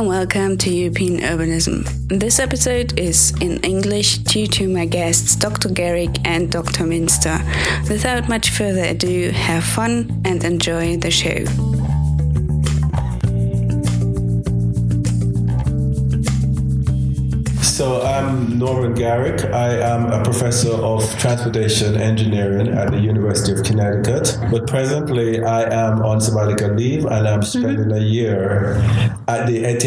and 0.00 0.08
welcome 0.08 0.56
to 0.56 0.70
European 0.70 1.18
Urbanism. 1.18 1.84
This 2.08 2.38
episode 2.38 2.98
is 2.98 3.32
in 3.42 3.58
English 3.60 4.16
due 4.18 4.46
to 4.46 4.66
my 4.66 4.86
guests 4.86 5.36
Dr. 5.36 5.68
Garrick 5.68 6.26
and 6.26 6.50
Dr. 6.50 6.86
Minster. 6.86 7.38
Without 7.86 8.26
much 8.26 8.48
further 8.48 8.82
ado, 8.82 9.28
have 9.28 9.62
fun 9.62 10.22
and 10.24 10.42
enjoy 10.42 10.96
the 10.96 11.10
show. 11.10 11.44
So 17.80 18.02
I'm 18.02 18.58
Norman 18.58 18.92
Garrick. 18.92 19.42
I 19.54 19.68
am 19.80 20.12
a 20.12 20.22
professor 20.22 20.70
of 20.70 21.00
transportation 21.18 21.96
engineering 21.96 22.68
at 22.68 22.90
the 22.90 23.00
University 23.00 23.58
of 23.58 23.64
Connecticut. 23.64 24.36
But 24.50 24.66
presently 24.66 25.42
I 25.42 25.62
am 25.62 26.02
on 26.02 26.20
sabbatical 26.20 26.74
leave 26.74 27.06
and 27.06 27.26
I'm 27.26 27.42
spending 27.42 27.88
mm-hmm. 27.88 27.92
a 27.92 28.00
year 28.00 28.74
at 29.28 29.46
the 29.46 29.64
ETH. 29.64 29.84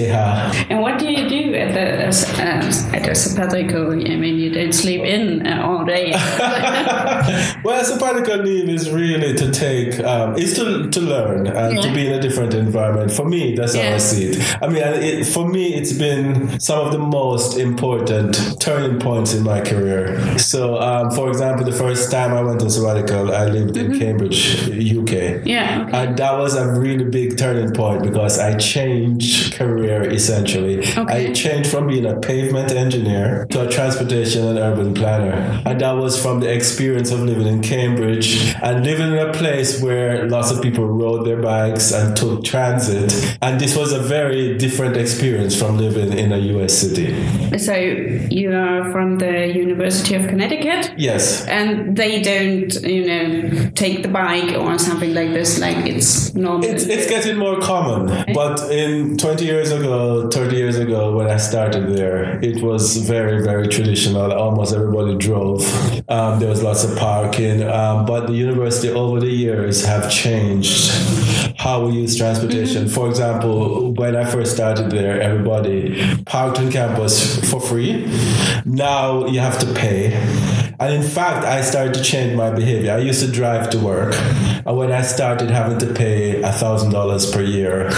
And 0.71 0.81
what 0.81 0.97
do 0.97 1.07
you 1.07 1.29
do 1.29 1.53
at 1.53 1.75
the 1.75 2.07
uh, 2.41 2.97
at 2.97 3.05
the 3.05 3.13
sabbatical? 3.13 3.91
I 3.91 4.15
mean, 4.15 4.39
you 4.39 4.49
don't 4.49 4.73
sleep 4.73 5.01
in 5.01 5.45
uh, 5.45 5.61
all 5.61 5.85
day. 5.85 6.13
well, 7.63 7.83
sabbatical 7.83 8.37
leave 8.37 8.69
is 8.69 8.89
really 8.89 9.35
to 9.35 9.51
take 9.51 9.99
um, 9.99 10.35
is 10.35 10.55
to 10.55 10.89
to 10.89 10.99
learn 10.99 11.45
and 11.45 11.75
yeah. 11.75 11.81
to 11.81 11.93
be 11.93 12.07
in 12.07 12.13
a 12.13 12.19
different 12.19 12.55
environment. 12.55 13.11
For 13.11 13.29
me, 13.29 13.55
that's 13.55 13.75
yeah. 13.75 13.89
how 13.89 13.95
I 13.95 13.97
see 13.99 14.25
it. 14.31 14.63
I 14.63 14.67
mean, 14.67 14.81
it, 14.81 15.25
for 15.27 15.47
me, 15.47 15.75
it's 15.75 15.93
been 15.93 16.59
some 16.59 16.79
of 16.87 16.91
the 16.91 16.97
most 16.97 17.59
important 17.59 17.82
important 17.83 18.61
turning 18.61 18.97
points 18.97 19.33
in 19.33 19.43
my 19.43 19.59
career. 19.59 20.37
So, 20.37 20.79
um, 20.79 21.11
for 21.11 21.27
example, 21.27 21.65
the 21.65 21.73
first 21.73 22.09
time 22.09 22.33
I 22.33 22.41
went 22.41 22.61
to 22.61 22.69
sabbatical, 22.69 23.33
I 23.33 23.45
lived 23.47 23.75
mm-hmm. 23.75 23.91
in 23.91 23.99
Cambridge, 23.99 24.69
UK. 24.69 25.45
Yeah. 25.45 25.85
Okay. 25.87 25.97
And 25.97 26.17
that 26.17 26.37
was 26.37 26.55
a 26.55 26.79
really 26.79 27.03
big 27.03 27.37
turning 27.37 27.73
point 27.73 28.03
because 28.03 28.39
I 28.39 28.57
changed 28.57 29.55
career 29.55 30.09
essentially. 30.09 30.79
Okay. 30.79 31.29
I 31.29 31.33
changed 31.33 31.69
from 31.69 31.87
being 31.87 32.05
a 32.05 32.17
pavement 32.19 32.71
engineer 32.71 33.45
to 33.49 33.67
a 33.67 33.69
transportation 33.69 34.45
and 34.45 34.57
urban 34.57 34.93
planner. 34.93 35.61
And 35.65 35.81
that 35.81 35.93
was 35.97 36.21
from 36.21 36.39
the 36.39 36.53
experience 36.53 37.11
of 37.11 37.19
living 37.19 37.47
in 37.47 37.61
Cambridge 37.61 38.55
and 38.61 38.85
living 38.85 39.11
in 39.11 39.19
a 39.19 39.33
place 39.33 39.81
where 39.81 40.29
lots 40.29 40.51
of 40.51 40.61
people 40.61 40.85
rode 40.87 41.25
their 41.25 41.41
bikes 41.41 41.91
and 41.91 42.15
took 42.15 42.45
transit. 42.45 43.37
And 43.41 43.59
this 43.59 43.75
was 43.75 43.91
a 43.91 43.99
very 43.99 44.57
different 44.57 44.95
experience 44.95 45.53
from 45.53 45.77
living 45.77 46.17
in 46.17 46.31
a 46.31 46.37
US 46.37 46.73
city. 46.73 47.11
So 47.57 47.72
so 47.73 47.79
you 47.79 48.53
are 48.53 48.91
from 48.91 49.17
the 49.17 49.47
University 49.47 50.13
of 50.15 50.27
Connecticut. 50.27 50.93
Yes. 50.97 51.45
And 51.47 51.97
they 51.97 52.21
don't, 52.21 52.71
you 52.83 53.05
know, 53.05 53.69
take 53.71 54.03
the 54.03 54.09
bike 54.09 54.55
or 54.55 54.77
something 54.77 55.13
like 55.13 55.31
this. 55.31 55.59
Like 55.59 55.77
it's 55.87 56.33
normal. 56.35 56.69
It's, 56.69 56.83
it's 56.83 57.07
getting 57.09 57.37
more 57.37 57.59
common. 57.59 58.33
But 58.33 58.71
in 58.71 59.17
20 59.17 59.45
years 59.45 59.71
ago, 59.71 60.29
30 60.29 60.55
years 60.55 60.77
ago, 60.77 61.15
when 61.17 61.27
I 61.27 61.37
started 61.37 61.97
there, 61.97 62.39
it 62.43 62.61
was 62.61 62.97
very, 62.97 63.43
very 63.43 63.67
traditional. 63.67 64.31
Almost 64.31 64.73
everybody 64.75 65.15
drove. 65.15 65.61
Um, 66.09 66.39
there 66.39 66.49
was 66.49 66.61
lots 66.61 66.83
of 66.83 66.95
parking. 66.97 67.63
Um, 67.63 68.05
but 68.05 68.27
the 68.27 68.33
university 68.33 68.89
over 68.89 69.19
the 69.19 69.31
years 69.31 69.85
have 69.85 70.11
changed 70.11 70.91
how 71.57 71.85
we 71.85 71.93
use 71.93 72.17
transportation. 72.17 72.85
Mm-hmm. 72.85 72.93
For 72.93 73.09
example, 73.09 73.93
when 73.93 74.15
I 74.15 74.25
first 74.25 74.53
started 74.53 74.89
there, 74.89 75.21
everybody 75.21 76.15
parked 76.25 76.59
on 76.59 76.71
campus 76.71 77.49
for 77.49 77.59
free. 77.59 78.05
Now 78.65 79.25
you 79.25 79.39
have 79.39 79.59
to 79.59 79.73
pay. 79.73 80.13
And 80.79 80.93
in 80.93 81.03
fact, 81.03 81.45
I 81.45 81.61
started 81.61 81.93
to 81.93 82.03
change 82.03 82.35
my 82.35 82.49
behavior. 82.49 82.91
I 82.91 82.97
used 82.97 83.21
to 83.23 83.31
drive 83.31 83.69
to 83.69 83.79
work. 83.79 84.13
And 84.65 84.77
when 84.77 84.91
I 84.91 85.01
started 85.01 85.49
having 85.49 85.77
to 85.79 85.93
pay 85.93 86.41
$1,000 86.41 87.33
per 87.33 87.41
year, 87.41 87.89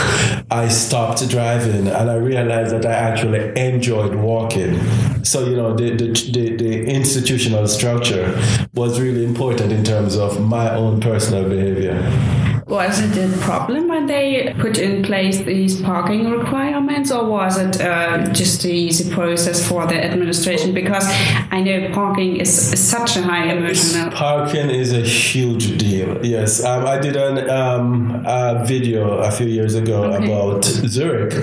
I 0.51 0.67
stopped 0.67 1.27
driving 1.29 1.87
and 1.87 2.09
I 2.09 2.15
realized 2.15 2.73
that 2.73 2.85
I 2.85 2.93
actually 2.93 3.57
enjoyed 3.59 4.15
walking. 4.15 4.79
So, 5.23 5.47
you 5.47 5.55
know, 5.55 5.75
the, 5.75 5.95
the, 5.95 6.07
the, 6.31 6.55
the 6.57 6.85
institutional 6.85 7.67
structure 7.67 8.39
was 8.73 8.99
really 8.99 9.25
important 9.25 9.71
in 9.71 9.83
terms 9.83 10.15
of 10.15 10.41
my 10.41 10.69
own 10.75 10.99
personal 10.99 11.47
behavior. 11.47 12.54
Was 12.67 12.99
it 12.99 13.15
a 13.15 13.37
problem 13.41 13.89
when 13.89 14.07
they 14.07 14.51
put 14.57 14.79
in 14.79 15.03
place 15.03 15.37
these 15.41 15.79
parking 15.81 16.31
requirements, 16.31 17.11
or 17.11 17.23
was 17.23 17.59
it 17.59 17.79
uh, 17.79 18.33
just 18.33 18.65
an 18.65 18.71
easy 18.71 19.13
process 19.13 19.67
for 19.67 19.85
the 19.85 20.03
administration? 20.03 20.73
Because 20.73 21.05
I 21.51 21.61
know 21.61 21.91
parking 21.93 22.37
is 22.37 22.51
such 22.79 23.17
a 23.17 23.21
high 23.21 23.53
emotional. 23.53 24.09
Parking 24.09 24.71
is 24.71 24.93
a 24.93 25.01
huge 25.01 25.77
deal. 25.77 26.25
Yes, 26.25 26.63
um, 26.63 26.87
I 26.87 26.97
did 26.97 27.15
an, 27.15 27.47
um, 27.51 28.23
a 28.25 28.65
video 28.65 29.19
a 29.19 29.29
few 29.29 29.45
years 29.45 29.75
ago 29.75 30.05
okay. 30.05 30.25
about 30.25 30.65
Zurich, 30.65 31.35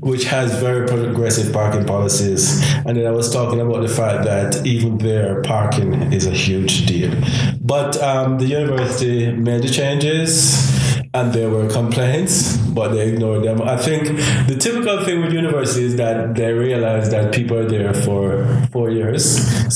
which 0.00 0.24
has 0.24 0.58
very 0.60 0.88
progressive 0.88 1.52
parking 1.52 1.84
policies, 1.84 2.64
and 2.86 2.96
then 2.96 3.06
I 3.06 3.10
was 3.10 3.30
talking 3.30 3.60
about 3.60 3.82
the 3.82 3.88
fact 3.88 4.24
that 4.24 4.64
even 4.64 4.96
there, 4.96 5.42
parking 5.42 6.10
is 6.10 6.24
a 6.24 6.32
huge 6.32 6.86
deal. 6.86 7.12
But 7.70 8.02
um, 8.02 8.38
the 8.38 8.46
university 8.46 9.30
made 9.30 9.62
the 9.62 9.68
changes 9.68 10.89
and 11.12 11.32
there 11.32 11.50
were 11.50 11.68
complaints, 11.68 12.56
but 12.56 12.90
they 12.90 13.08
ignored 13.08 13.42
them. 13.42 13.60
I 13.62 13.76
think 13.76 14.06
the 14.46 14.56
typical 14.56 15.04
thing 15.04 15.20
with 15.22 15.32
universities 15.32 15.92
is 15.92 15.96
that 15.96 16.36
they 16.36 16.52
realize 16.52 17.10
that 17.10 17.34
people 17.34 17.56
are 17.56 17.68
there 17.68 17.92
for 17.92 18.46
four 18.70 18.90
years, 18.90 19.24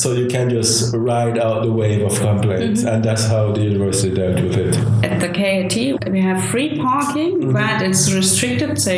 so 0.00 0.12
you 0.12 0.28
can 0.28 0.48
just 0.48 0.94
ride 0.94 1.36
out 1.36 1.64
the 1.64 1.72
wave 1.72 2.02
of 2.02 2.18
complaints, 2.20 2.80
mm-hmm. 2.80 2.94
and 2.94 3.04
that's 3.04 3.26
how 3.26 3.50
the 3.50 3.62
university 3.62 4.14
dealt 4.14 4.40
with 4.42 4.56
it. 4.56 4.76
At 5.04 5.20
the 5.20 5.28
KIT, 5.28 6.08
we 6.12 6.20
have 6.20 6.44
free 6.44 6.78
parking, 6.78 7.40
mm-hmm. 7.40 7.52
but 7.52 7.82
it's 7.82 8.12
restricted, 8.12 8.80
so 8.80 8.92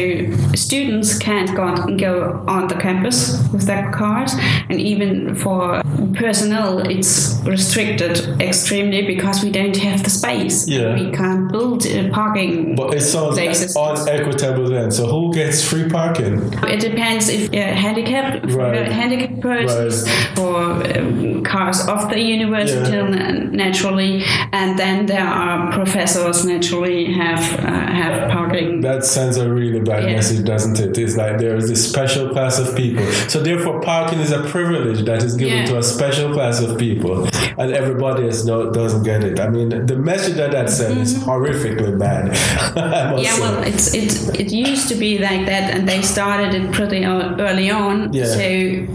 students 0.54 1.18
can't 1.18 1.54
go, 1.56 1.74
go 1.96 2.44
on 2.46 2.68
the 2.68 2.74
campus 2.74 3.42
with 3.50 3.62
their 3.62 3.90
cars, 3.92 4.34
and 4.68 4.78
even 4.78 5.34
for 5.34 5.80
personnel, 6.14 6.80
it's 6.80 7.40
restricted 7.44 8.40
extremely 8.42 9.06
because 9.06 9.42
we 9.42 9.50
don't 9.50 9.76
have 9.76 10.04
the 10.04 10.10
space. 10.10 10.68
Yeah. 10.68 10.94
We 10.94 11.10
can't 11.12 11.50
build 11.50 11.86
a 11.86 12.10
park 12.10 12.25
parking. 12.26 12.74
But 12.76 12.94
it's 12.94 13.10
sounds 13.10 13.36
places. 13.36 13.76
unequitable 13.76 14.68
then. 14.68 14.90
So 14.90 15.06
who 15.06 15.32
gets 15.32 15.66
free 15.68 15.88
parking? 15.88 16.52
It 16.64 16.80
depends 16.80 17.28
if 17.28 17.52
you're 17.52 17.64
handicapped, 17.64 18.52
right. 18.52 18.90
handicapped 18.90 19.40
persons 19.40 20.08
right. 20.08 20.38
or 20.38 20.98
um, 20.98 21.44
cars 21.44 21.86
of 21.88 22.08
the 22.10 22.20
university 22.20 22.96
yeah. 22.96 23.48
naturally, 23.50 24.24
and 24.52 24.78
then 24.78 25.06
there 25.06 25.26
are 25.26 25.72
professors 25.72 26.44
naturally 26.44 27.12
have 27.12 27.44
uh, 27.60 27.70
have 28.00 28.30
parking. 28.30 28.80
That 28.80 29.04
sends 29.04 29.36
a 29.36 29.48
really 29.52 29.80
bad 29.80 30.04
yeah. 30.04 30.16
message, 30.16 30.44
doesn't 30.44 30.78
it? 30.80 30.98
It's 30.98 31.16
like 31.16 31.38
there 31.38 31.56
is 31.56 31.68
this 31.68 31.88
special 31.88 32.30
class 32.30 32.58
of 32.58 32.76
people. 32.76 33.06
So 33.28 33.42
therefore, 33.42 33.80
parking 33.80 34.20
is 34.20 34.32
a 34.32 34.42
privilege 34.48 35.04
that 35.04 35.22
is 35.22 35.36
given 35.36 35.58
yeah. 35.58 35.66
to 35.66 35.78
a 35.78 35.82
special 35.82 36.32
class 36.32 36.60
of 36.60 36.78
people, 36.78 37.28
and 37.58 37.72
everybody 37.72 38.24
else 38.26 38.44
no, 38.44 38.70
doesn't 38.72 39.02
get 39.02 39.24
it. 39.24 39.38
I 39.40 39.48
mean, 39.48 39.68
the 39.86 39.96
message 39.96 40.36
that 40.36 40.52
that 40.52 40.70
sends 40.70 41.14
mm-hmm. 41.14 41.20
is 41.20 41.26
horrifically 41.26 41.98
bad 41.98 42.15
bad. 42.24 43.18
yeah, 43.22 43.38
well, 43.40 43.62
it's 43.62 43.94
it 43.94 44.38
it 44.38 44.52
used 44.52 44.88
to 44.88 44.94
be 44.94 45.18
like 45.18 45.46
that, 45.46 45.74
and 45.74 45.88
they 45.88 46.02
started 46.02 46.54
it 46.54 46.72
pretty 46.72 47.04
early 47.04 47.70
on. 47.70 48.12
Yeah. 48.12 48.24
So 48.24 48.42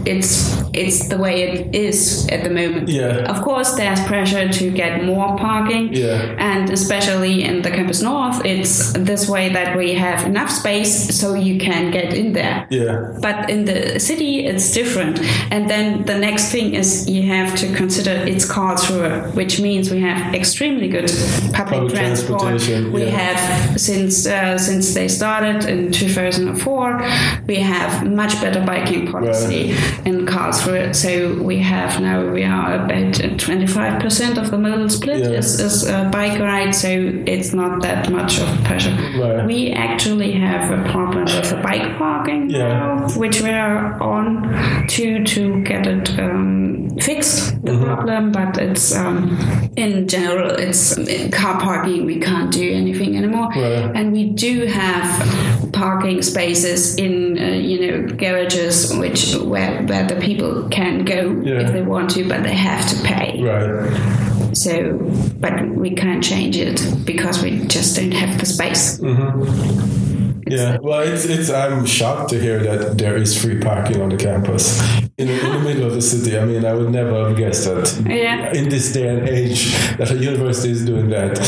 it's 0.06 0.62
it's 0.72 1.08
the 1.08 1.18
way 1.18 1.42
it 1.42 1.74
is 1.74 2.26
at 2.28 2.44
the 2.44 2.50
moment. 2.50 2.88
Yeah. 2.88 3.30
Of 3.30 3.42
course, 3.42 3.74
there's 3.74 4.00
pressure 4.04 4.48
to 4.48 4.70
get 4.70 5.04
more 5.04 5.36
parking. 5.36 5.92
Yeah. 5.92 6.34
And 6.38 6.70
especially 6.70 7.44
in 7.44 7.62
the 7.62 7.70
campus 7.70 8.00
north, 8.00 8.44
it's 8.44 8.92
this 8.92 9.28
way 9.28 9.50
that 9.50 9.76
we 9.76 9.94
have 9.94 10.24
enough 10.26 10.50
space 10.50 11.18
so 11.18 11.34
you 11.34 11.58
can 11.58 11.90
get 11.90 12.14
in 12.14 12.32
there. 12.32 12.66
Yeah. 12.70 13.12
But 13.20 13.50
in 13.50 13.66
the 13.66 14.00
city, 14.00 14.46
it's 14.46 14.72
different. 14.72 15.20
And 15.50 15.68
then 15.68 16.04
the 16.04 16.18
next 16.18 16.50
thing 16.50 16.74
is 16.74 17.08
you 17.08 17.22
have 17.24 17.54
to 17.56 17.74
consider 17.74 18.12
its 18.12 18.50
culture, 18.50 19.30
which 19.34 19.60
means 19.60 19.90
we 19.90 20.00
have 20.00 20.34
extremely 20.34 20.88
good 20.88 21.10
public, 21.52 21.80
public 21.80 21.94
transport. 21.94 22.92
We 22.92 23.02
have 23.12 23.80
since 23.80 24.26
uh, 24.26 24.58
since 24.58 24.94
they 24.94 25.08
started 25.08 25.64
in 25.64 25.92
2004, 25.92 27.02
we 27.46 27.56
have 27.56 28.06
much 28.06 28.40
better 28.40 28.64
biking 28.64 29.10
policy 29.10 29.72
right. 29.72 30.06
in 30.06 30.26
Karlsruhe. 30.26 30.94
So 30.94 31.42
we 31.42 31.58
have 31.58 32.00
now 32.00 32.30
we 32.30 32.44
are 32.44 32.74
about 32.74 33.14
25% 33.14 34.38
of 34.38 34.50
the 34.50 34.58
modal 34.58 34.88
split 34.88 35.20
yeah. 35.20 35.38
is, 35.38 35.60
is 35.60 35.84
bike 36.10 36.38
ride, 36.38 36.74
so 36.74 36.88
it's 37.26 37.52
not 37.52 37.82
that 37.82 38.10
much 38.10 38.40
of 38.40 38.48
pressure. 38.64 38.96
Right. 39.18 39.46
We 39.46 39.72
actually 39.72 40.32
have 40.32 40.70
a 40.70 40.90
problem 40.90 41.24
with 41.24 41.50
the 41.50 41.56
bike 41.56 41.96
parking 41.98 42.50
yeah. 42.50 42.68
now, 42.68 43.08
which 43.16 43.40
we 43.40 43.50
are 43.50 44.00
on 44.02 44.86
to 44.88 45.24
to 45.24 45.62
get 45.62 45.86
it 45.86 46.18
um, 46.18 46.90
fixed 47.00 47.62
the 47.64 47.72
mm-hmm. 47.72 47.84
problem, 47.84 48.32
but 48.32 48.58
it's 48.58 48.94
um, 48.94 49.38
in 49.76 50.08
general 50.08 50.50
it's 50.50 50.96
in 50.96 51.30
car 51.30 51.60
parking 51.60 52.04
we 52.04 52.18
can't 52.18 52.52
do 52.52 52.72
anything 52.72 53.01
anything 53.02 53.16
anymore. 53.16 53.48
Right. 53.48 53.96
And 53.96 54.12
we 54.12 54.30
do 54.30 54.66
have 54.66 55.72
parking 55.72 56.22
spaces 56.22 56.96
in 56.96 57.38
uh, 57.38 57.44
you 57.44 57.78
know 57.80 58.14
garages 58.14 58.94
which 58.96 59.34
where 59.36 59.82
where 59.84 60.06
the 60.06 60.16
people 60.16 60.68
can 60.68 61.04
go 61.04 61.40
yeah. 61.42 61.60
if 61.60 61.72
they 61.72 61.82
want 61.82 62.10
to, 62.10 62.28
but 62.28 62.42
they 62.42 62.54
have 62.54 62.88
to 62.88 62.96
pay. 63.02 63.42
Right. 63.42 64.56
So, 64.56 64.98
but 65.40 65.66
we 65.68 65.94
can't 65.94 66.22
change 66.22 66.56
it 66.56 66.82
because 67.06 67.42
we 67.42 67.66
just 67.66 67.96
don't 67.96 68.12
have 68.12 68.38
the 68.38 68.46
space. 68.46 68.98
Mm-hmm. 68.98 70.50
yeah. 70.50 70.76
Well, 70.80 71.00
it's 71.00 71.24
it's. 71.24 71.50
I'm 71.50 71.86
shocked 71.86 72.30
to 72.30 72.40
hear 72.40 72.62
that 72.62 72.98
there 72.98 73.16
is 73.16 73.40
free 73.40 73.58
parking 73.60 74.02
on 74.02 74.10
the 74.10 74.16
campus 74.16 74.80
in, 75.16 75.28
the, 75.28 75.46
in 75.46 75.52
the 75.52 75.60
middle 75.60 75.86
of 75.86 75.94
the 75.94 76.02
city. 76.02 76.38
I 76.38 76.44
mean, 76.44 76.64
I 76.66 76.74
would 76.74 76.90
never 76.90 77.28
have 77.28 77.36
guessed 77.36 77.64
that. 77.64 78.04
Yeah. 78.06 78.52
In 78.52 78.68
this 78.68 78.92
day 78.92 79.08
and 79.08 79.28
age, 79.28 79.72
that 79.96 80.10
a 80.10 80.16
university 80.16 80.70
is 80.70 80.84
doing 80.84 81.08
that. 81.10 81.38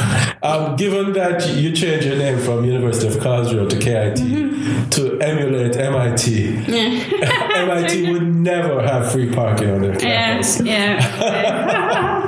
um, 0.42 0.76
given 0.76 1.12
that 1.12 1.48
you 1.54 1.72
change 1.72 2.04
your 2.04 2.16
name 2.16 2.38
from 2.38 2.64
University 2.64 3.08
of 3.08 3.14
Karlsruhe 3.22 3.68
to 3.68 3.78
KIT 3.78 4.16
mm-hmm. 4.16 4.88
to 4.90 5.18
emulate 5.20 5.76
MIT, 5.76 6.30
yeah. 6.66 7.54
MIT 7.56 8.12
would 8.12 8.34
never 8.34 8.82
have 8.82 9.10
free 9.10 9.32
parking 9.32 9.70
on 9.70 9.82
their 9.82 9.96
campus. 9.96 10.60
Yeah. 10.60 10.98
yeah. 11.20 12.18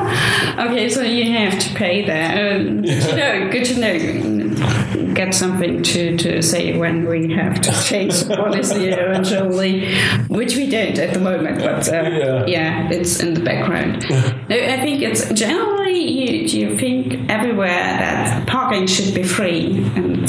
okay, 0.67 0.89
so 0.89 1.03
you 1.03 1.33
have 1.33 1.59
to 1.59 1.75
pay 1.75 2.05
there. 2.05 2.57
Um, 2.57 2.85
yeah. 2.85 3.09
You 3.09 3.17
know, 3.17 3.53
good 3.53 3.65
to 3.67 3.81
know. 3.81 5.15
Get 5.15 5.35
something 5.35 5.83
to, 5.83 6.17
to 6.19 6.43
say 6.43 6.77
when 6.79 7.07
we 7.07 7.33
have 7.33 7.61
to 7.63 7.73
change 7.83 8.21
the 8.21 8.37
policy 8.37 8.89
eventually, 8.89 9.95
which 10.29 10.57
we 10.57 10.69
don't 10.69 10.99
at 10.99 11.15
the 11.15 11.21
moment, 11.21 11.59
but 11.59 11.89
uh, 11.89 11.93
yeah. 11.93 12.47
yeah. 12.47 12.91
it's 12.91 13.21
in 13.21 13.35
the 13.35 13.41
background. 13.41 14.09
no, 14.11 14.57
I 14.57 14.81
think 14.81 15.03
it's 15.03 15.31
generally 15.33 15.80
you, 15.95 16.47
you 16.47 16.79
think 16.79 17.31
everywhere 17.31 17.69
that 17.69 18.47
parking 18.47 18.87
should 18.87 19.15
be 19.15 19.23
free, 19.23 19.77
and 19.97 20.29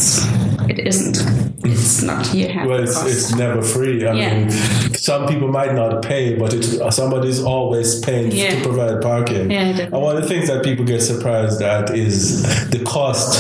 it 0.71 0.88
isn't. 0.88 1.18
It's 1.65 2.01
not. 2.01 2.33
You 2.33 2.47
have 2.50 2.68
well 2.68 2.83
it's, 2.83 3.03
it's 3.06 3.35
never 3.35 3.62
free. 3.62 4.06
I 4.06 4.13
yeah. 4.13 4.33
mean 4.33 4.50
some 4.95 5.27
people 5.27 5.47
might 5.47 5.73
not 5.73 6.01
pay 6.01 6.35
but 6.35 6.53
it's 6.53 6.95
somebody's 6.95 7.44
always 7.44 8.00
paying 8.00 8.31
yeah. 8.31 8.56
to 8.56 8.62
provide 8.62 9.01
parking. 9.01 9.51
Yeah, 9.51 9.71
definitely. 9.71 9.83
and 9.94 10.01
one 10.01 10.15
of 10.18 10.23
the 10.23 10.27
things 10.27 10.47
that 10.47 10.63
people 10.63 10.85
get 10.85 11.01
surprised 11.01 11.62
at 11.62 11.91
is 11.95 12.44
the 12.69 12.83
cost 12.83 13.38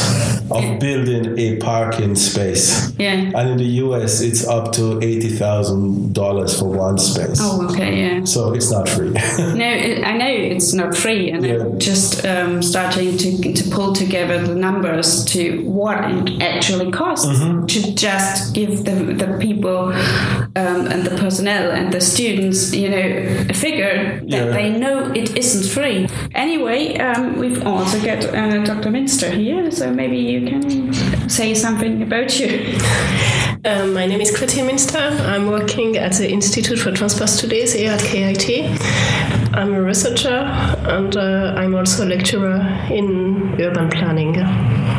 of 0.51 0.63
yeah. 0.63 0.77
building 0.77 1.37
a 1.39 1.57
parking 1.57 2.15
space. 2.15 2.91
Yeah. 2.97 3.31
And 3.35 3.49
in 3.51 3.57
the 3.57 3.65
us 3.65 4.21
it's 4.21 4.45
up 4.47 4.71
to 4.73 4.99
$80000 4.99 6.59
for 6.59 6.65
one 6.65 6.97
space. 6.97 7.39
Oh 7.41 7.67
okay 7.69 8.01
yeah. 8.01 8.25
So 8.25 8.53
it's 8.53 8.71
not 8.71 8.87
free. 8.87 9.11
No 9.61 9.65
i 9.65 10.17
know 10.17 10.27
it's 10.27 10.73
not 10.73 10.95
free 10.95 11.29
and 11.29 11.45
i'm 11.45 11.79
just 11.79 12.25
um, 12.25 12.61
starting 12.61 13.17
to, 13.17 13.53
to 13.53 13.69
pull 13.69 13.93
together 13.93 14.45
the 14.45 14.55
numbers 14.55 15.25
to 15.25 15.63
what 15.63 15.97
it 16.11 16.41
actually 16.41 16.91
costs 16.91 17.20
mm-hmm. 17.25 17.65
to 17.65 17.95
just 17.95 18.11
just 18.21 18.53
give 18.53 18.83
the, 18.85 18.95
the 19.13 19.37
people 19.39 19.91
um, 19.93 20.87
and 20.87 21.03
the 21.05 21.15
personnel 21.17 21.71
and 21.71 21.91
the 21.93 22.01
students, 22.01 22.73
you 22.73 22.89
know, 22.89 23.45
a 23.49 23.53
figure 23.53 24.19
that 24.19 24.27
yeah. 24.27 24.45
they 24.45 24.69
know 24.71 25.11
it 25.11 25.37
isn't 25.37 25.69
free. 25.71 26.07
Anyway, 26.35 26.97
um, 26.97 27.37
we've 27.37 27.65
also 27.65 27.99
got 28.03 28.23
uh, 28.25 28.63
Dr. 28.63 28.91
Minster 28.91 29.29
here, 29.29 29.71
so 29.71 29.91
maybe 29.91 30.17
you 30.17 30.47
can 30.47 31.29
say 31.29 31.53
something 31.53 32.01
about 32.03 32.39
you. 32.39 32.77
Um, 33.63 33.93
my 33.93 34.05
name 34.07 34.21
is 34.21 34.35
Clotilde 34.35 34.67
Minster. 34.67 34.97
I'm 34.99 35.47
working 35.47 35.97
at 35.97 36.13
the 36.13 36.29
Institute 36.29 36.79
for 36.79 36.91
Transport 36.91 37.29
Studies 37.29 37.73
here 37.73 37.91
at 37.91 38.01
KIT. 38.01 39.40
I'm 39.53 39.73
a 39.73 39.81
researcher 39.81 40.29
and 40.29 41.15
uh, 41.17 41.53
I'm 41.57 41.75
also 41.75 42.05
a 42.05 42.07
lecturer 42.07 42.61
in 42.89 43.61
urban 43.61 43.89
planning. 43.89 44.35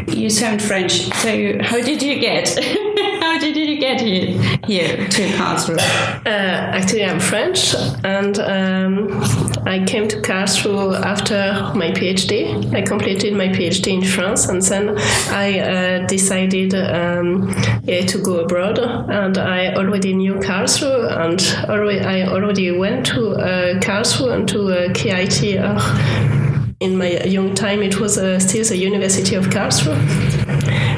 You 0.09 0.29
sound 0.29 0.63
French, 0.63 1.09
so 1.15 1.59
how 1.63 1.81
did 1.81 2.03
you 2.03 2.19
get? 2.19 2.59
how 3.33 3.39
did 3.39 3.57
you 3.57 3.79
get 3.79 3.99
here, 3.99 4.39
here 4.67 5.09
to 5.09 5.23
Karlsruhe? 5.39 5.79
Uh, 6.27 6.77
actually, 6.77 7.03
I'm 7.03 7.19
French, 7.19 7.75
and 8.05 8.39
um, 8.39 9.23
I 9.67 9.83
came 9.87 10.07
to 10.09 10.21
Karlsruhe 10.21 11.01
after 11.01 11.73
my 11.75 11.93
PhD. 11.93 12.75
I 12.75 12.83
completed 12.83 13.33
my 13.33 13.49
PhD 13.49 13.87
in 13.87 14.05
France, 14.05 14.51
and 14.51 14.61
then 14.61 14.99
I 15.31 15.61
uh, 15.61 16.07
decided 16.07 16.75
um, 16.75 17.49
yeah, 17.85 18.05
to 18.05 18.19
go 18.19 18.41
abroad. 18.41 18.79
And 18.79 19.39
I 19.39 19.73
already 19.77 20.13
knew 20.13 20.35
Karlsruhe, 20.35 21.11
and 21.25 21.41
already, 21.71 22.01
I 22.01 22.27
already 22.27 22.71
went 22.71 23.07
to 23.07 23.31
uh, 23.31 23.81
Karlsruhe 23.81 24.35
and 24.35 24.49
to 24.51 24.61
uh, 24.73 24.93
KIT. 24.93 25.59
Uh, 25.59 26.39
in 26.81 26.99
my 26.99 27.23
young 27.23 27.55
time, 27.55 27.81
it 27.81 27.99
was 27.99 28.19
uh, 28.19 28.39
still 28.41 28.65
the 28.65 28.77
University 28.77 29.37
of 29.37 29.47
Karlsruhe. 29.47 29.97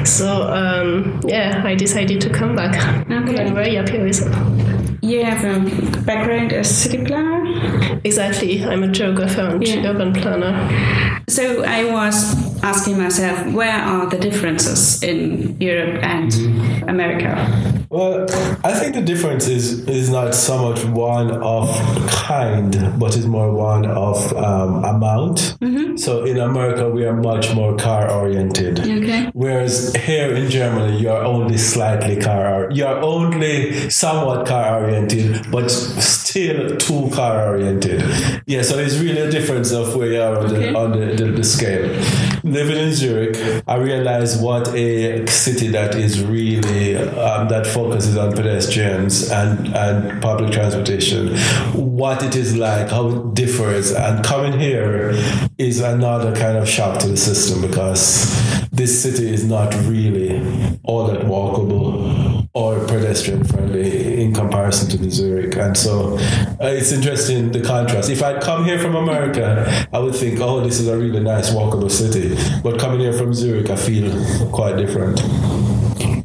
So 0.05 0.43
um, 0.43 1.19
yeah, 1.25 1.61
I 1.65 1.75
decided 1.75 2.21
to 2.21 2.29
come 2.29 2.55
back. 2.55 2.75
Okay. 3.09 3.43
I'm 3.43 3.55
very 3.55 3.75
happy 3.75 3.99
with 3.99 4.21
it. 4.21 5.03
You 5.03 5.23
have 5.23 5.43
a 5.43 6.01
background 6.01 6.53
as 6.53 6.69
city 6.69 7.03
planner? 7.03 7.99
Exactly. 8.03 8.63
I'm 8.63 8.83
a 8.83 8.87
geographer 8.87 9.41
and 9.41 9.67
yeah. 9.67 9.85
urban 9.87 10.13
planner. 10.13 10.53
So 11.27 11.63
I 11.63 11.91
was 11.91 12.33
asking 12.63 12.97
myself, 12.97 13.53
where 13.53 13.75
are 13.75 14.07
the 14.07 14.17
differences 14.17 15.03
in 15.03 15.59
Europe 15.59 16.03
and 16.03 16.31
mm-hmm. 16.31 16.89
America? 16.89 17.84
Well, 17.95 18.25
I 18.65 18.73
think 18.73 18.93
the 18.93 19.01
difference 19.01 19.47
is 19.47 19.87
is 19.87 20.09
not 20.09 20.35
so 20.35 20.57
much 20.67 20.83
one 20.83 21.31
of 21.31 21.69
kind, 22.09 22.71
but 22.99 23.15
it's 23.15 23.25
more 23.25 23.53
one 23.53 23.85
of 23.85 24.17
um, 24.35 24.83
amount. 24.83 25.55
Mm-hmm. 25.61 25.95
So 25.95 26.25
in 26.25 26.37
America, 26.37 26.89
we 26.89 27.05
are 27.05 27.15
much 27.15 27.55
more 27.55 27.77
car 27.77 28.11
oriented. 28.11 28.79
Okay. 28.79 29.29
Whereas 29.33 29.95
here 29.95 30.35
in 30.35 30.49
Germany, 30.49 30.99
you 30.99 31.09
are 31.09 31.23
only 31.23 31.57
slightly 31.57 32.17
car. 32.19 32.69
You 32.69 32.85
are 32.85 32.97
only 32.97 33.89
somewhat 33.89 34.45
car 34.45 34.83
oriented, 34.83 35.49
but 35.49 35.69
still 35.69 36.75
too 36.75 37.09
car 37.13 37.47
oriented. 37.47 38.03
Yeah. 38.45 38.63
So 38.63 38.77
it's 38.77 38.97
really 38.97 39.21
a 39.21 39.31
difference 39.31 39.71
of 39.71 39.95
where 39.95 40.11
you 40.11 40.21
are 40.21 40.37
on, 40.37 40.45
okay. 40.47 40.71
the, 40.73 40.77
on 40.77 40.91
the, 40.91 41.05
the, 41.15 41.31
the 41.31 41.43
scale. 41.45 41.87
Living 42.43 42.77
in 42.77 42.93
Zurich, 42.93 43.37
I 43.67 43.77
realized 43.77 44.43
what 44.43 44.67
a 44.75 45.25
city 45.27 45.69
that 45.69 45.95
is 45.95 46.21
really 46.21 46.97
um, 46.97 47.47
that 47.47 47.65
focuses 47.85 48.17
on 48.17 48.31
pedestrians 48.33 49.29
and, 49.29 49.75
and 49.75 50.21
public 50.21 50.51
transportation, 50.51 51.37
what 51.73 52.23
it 52.23 52.35
is 52.35 52.55
like, 52.57 52.89
how 52.89 53.07
it 53.09 53.33
differs. 53.35 53.91
And 53.91 54.25
coming 54.25 54.59
here 54.59 55.11
is 55.57 55.81
another 55.81 56.35
kind 56.35 56.57
of 56.57 56.67
shock 56.67 56.99
to 57.01 57.07
the 57.07 57.17
system 57.17 57.61
because 57.61 58.33
this 58.71 59.03
city 59.03 59.31
is 59.31 59.45
not 59.45 59.73
really 59.85 60.31
all 60.83 61.05
that 61.07 61.21
walkable 61.21 62.47
or 62.53 62.79
pedestrian 62.87 63.43
friendly 63.43 64.23
in 64.23 64.33
comparison 64.33 64.89
to 64.89 65.11
Zurich. 65.11 65.55
And 65.55 65.77
so 65.77 66.17
uh, 66.17 66.77
it's 66.79 66.91
interesting 66.91 67.51
the 67.51 67.61
contrast. 67.61 68.09
If 68.09 68.23
I'd 68.23 68.41
come 68.41 68.65
here 68.65 68.79
from 68.79 68.95
America, 68.95 69.87
I 69.93 69.99
would 69.99 70.15
think, 70.15 70.39
oh, 70.39 70.61
this 70.61 70.79
is 70.79 70.87
a 70.87 70.97
really 70.97 71.19
nice 71.19 71.51
walkable 71.51 71.91
city. 71.91 72.35
But 72.63 72.79
coming 72.79 73.01
here 73.01 73.13
from 73.13 73.33
Zurich, 73.33 73.69
I 73.69 73.75
feel 73.75 74.09
quite 74.51 74.77
different 74.77 75.19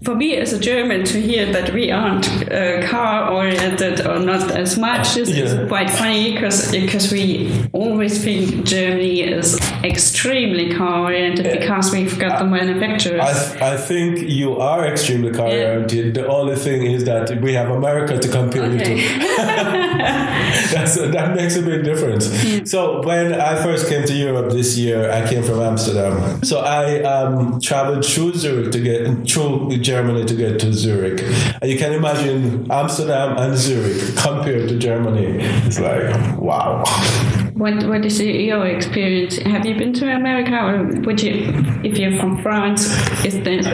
for 0.02 0.14
me 0.14 0.37
as 0.37 0.52
a 0.54 0.59
German 0.59 1.04
to 1.04 1.21
hear 1.21 1.52
that 1.52 1.75
we 1.75 1.90
aren't 1.90 2.26
uh, 2.50 2.87
car 2.88 3.30
oriented 3.30 4.07
or 4.07 4.19
not 4.19 4.50
as 4.50 4.78
much 4.78 5.16
is, 5.16 5.30
yeah. 5.30 5.45
is 5.45 5.69
quite 5.69 5.90
funny 5.90 6.33
because 6.33 6.71
because 6.71 7.12
we 7.12 7.69
always 7.73 8.23
think 8.25 8.64
Germany 8.64 9.21
is 9.21 9.59
extremely 9.85 10.75
car 10.75 11.00
oriented 11.00 11.45
yeah. 11.45 11.59
because 11.59 11.92
we've 11.92 12.19
got 12.19 12.38
the 12.38 12.47
manufacturers. 12.47 13.21
I, 13.21 13.33
th- 13.33 13.62
I 13.62 13.76
think 13.76 14.28
you 14.28 14.57
are 14.57 14.87
extremely 14.87 15.33
car 15.33 15.49
oriented. 15.49 16.16
Yeah. 16.16 16.23
The 16.23 16.28
only 16.28 16.57
thing 16.57 16.83
is 16.83 17.04
that 17.04 17.38
we 17.42 17.52
have 17.52 17.71
America 17.71 18.19
to 18.19 18.28
compare 18.28 18.64
okay. 18.64 18.97
you 18.97 19.19
to. 19.19 19.26
That's 20.73 20.97
that 20.97 21.35
makes 21.37 21.57
a 21.57 21.62
big 21.62 21.85
difference. 21.85 22.71
So 22.71 23.02
when 23.02 23.35
I 23.35 23.62
first 23.62 23.88
came 23.88 24.04
to 24.07 24.14
Europe 24.14 24.52
this 24.52 24.78
year, 24.78 25.11
I 25.11 25.28
came 25.28 25.42
from 25.42 25.61
Amsterdam. 25.61 26.42
So 26.42 26.61
I 26.61 27.02
um, 27.02 27.61
traveled 27.61 28.04
through 28.04 28.35
Zurich 28.35 28.73
to 28.73 28.80
get 28.80 29.28
through 29.28 29.69
Germany 29.90 30.25
to 30.25 30.35
get 30.35 30.61
to 30.61 30.73
Zurich. 30.73 31.20
And 31.61 31.68
you 31.70 31.76
can 31.76 31.92
imagine 31.92 32.70
Amsterdam 32.70 33.37
and 33.37 33.56
Zurich 33.56 34.16
compared 34.16 34.68
to 34.68 34.78
Germany. 34.78 35.28
It's 35.66 35.80
like, 35.80 36.06
wow. 36.38 36.85
What 37.54 37.76
What 37.90 38.04
is 38.04 38.20
your 38.20 38.66
experience? 38.66 39.37
Have 39.54 39.66
you 39.66 39.75
been 39.75 39.92
to 39.94 40.04
America, 40.20 40.56
or 40.68 40.75
would 41.06 41.20
you, 41.20 41.35
if 41.88 41.99
you're 41.99 42.16
from 42.20 42.40
France, 42.44 42.82
is 43.25 43.35
it 43.35 43.64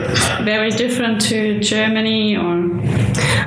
very 0.53 0.71
different 0.71 1.21
to 1.29 1.61
Germany, 1.61 2.37
or? 2.37 2.53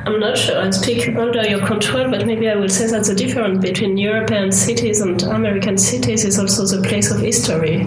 I'm 0.05 0.19
not 0.19 0.37
sure. 0.37 0.57
I 0.61 0.69
speak 0.69 1.09
under 1.25 1.43
your 1.53 1.65
control, 1.65 2.09
but 2.09 2.25
maybe 2.25 2.47
I 2.49 2.55
will 2.55 2.69
say 2.69 2.87
that 2.93 3.03
the 3.05 3.15
difference 3.15 3.57
between 3.69 3.97
European 3.97 4.51
cities 4.51 5.01
and 5.01 5.21
American 5.23 5.77
cities 5.77 6.23
is 6.23 6.39
also 6.39 6.61
the 6.65 6.87
place 6.87 7.11
of 7.11 7.19
history 7.19 7.77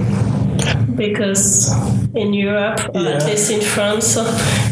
because 0.94 1.72
in 2.14 2.34
Europe, 2.34 2.80
or 2.94 3.06
at 3.06 3.24
least 3.24 3.50
in 3.50 3.60
France, 3.60 4.16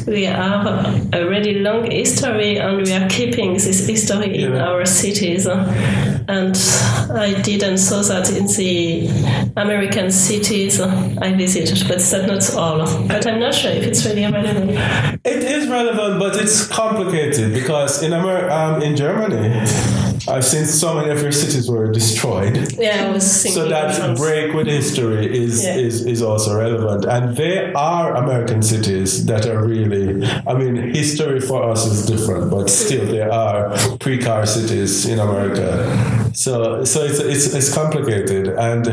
we 0.06 0.24
have 0.24 0.66
a 1.14 1.26
really 1.26 1.60
long 1.60 1.90
history 1.90 2.58
and 2.58 2.82
we 2.82 2.92
are 2.92 3.08
keeping 3.08 3.54
this 3.54 3.86
history 3.86 4.38
yeah. 4.38 4.46
in 4.46 4.56
our 4.56 4.84
cities. 4.84 5.46
And 5.46 6.56
I 7.12 7.40
didn't 7.42 7.78
saw 7.78 8.02
that 8.02 8.30
in 8.30 8.46
the 8.46 9.08
American 9.56 10.10
cities 10.10 10.80
I 10.80 11.32
visited, 11.32 11.88
but 11.88 11.98
that's 11.98 12.12
not 12.12 12.54
all. 12.54 12.78
But 13.08 13.26
I'm 13.26 13.40
not 13.40 13.54
sure 13.54 13.70
if 13.70 13.84
it's 13.84 14.04
really 14.04 14.24
relevant. 14.24 14.70
It 15.24 15.42
is 15.42 15.68
relevant, 15.68 16.20
but 16.20 16.36
it's 16.36 16.66
complicated 16.66 17.54
because 17.54 18.02
in 18.02 18.12
Amer- 18.12 18.50
um, 18.50 18.82
in 18.82 18.96
Germany 18.96 19.48
I've 20.28 20.44
seen 20.44 20.64
so 20.66 20.94
many 20.94 21.10
of 21.10 21.22
your 21.22 21.32
cities 21.32 21.70
were 21.70 21.90
destroyed. 21.90 22.72
Yeah, 22.78 23.06
I 23.06 23.10
was 23.10 23.54
So 23.54 23.68
that 23.68 24.16
break 24.16 24.54
with 24.54 24.66
history 24.66 25.26
is, 25.26 25.64
yeah. 25.64 25.76
is 25.76 26.04
is 26.06 26.22
also 26.22 26.56
relevant, 26.56 27.04
and 27.04 27.36
there 27.36 27.76
are 27.76 28.14
American 28.14 28.62
cities 28.62 29.26
that 29.26 29.46
are 29.46 29.64
really. 29.64 30.24
I 30.46 30.54
mean, 30.54 30.76
history 30.94 31.40
for 31.40 31.62
us 31.70 31.86
is 31.86 32.06
different, 32.06 32.50
but 32.50 32.70
still 32.70 33.06
there 33.06 33.32
are 33.32 33.76
pre-car 33.98 34.46
cities 34.46 35.06
in 35.06 35.18
America. 35.18 36.30
So 36.34 36.84
so 36.84 37.04
it's 37.04 37.20
it's, 37.20 37.54
it's 37.54 37.74
complicated, 37.74 38.48
and 38.48 38.86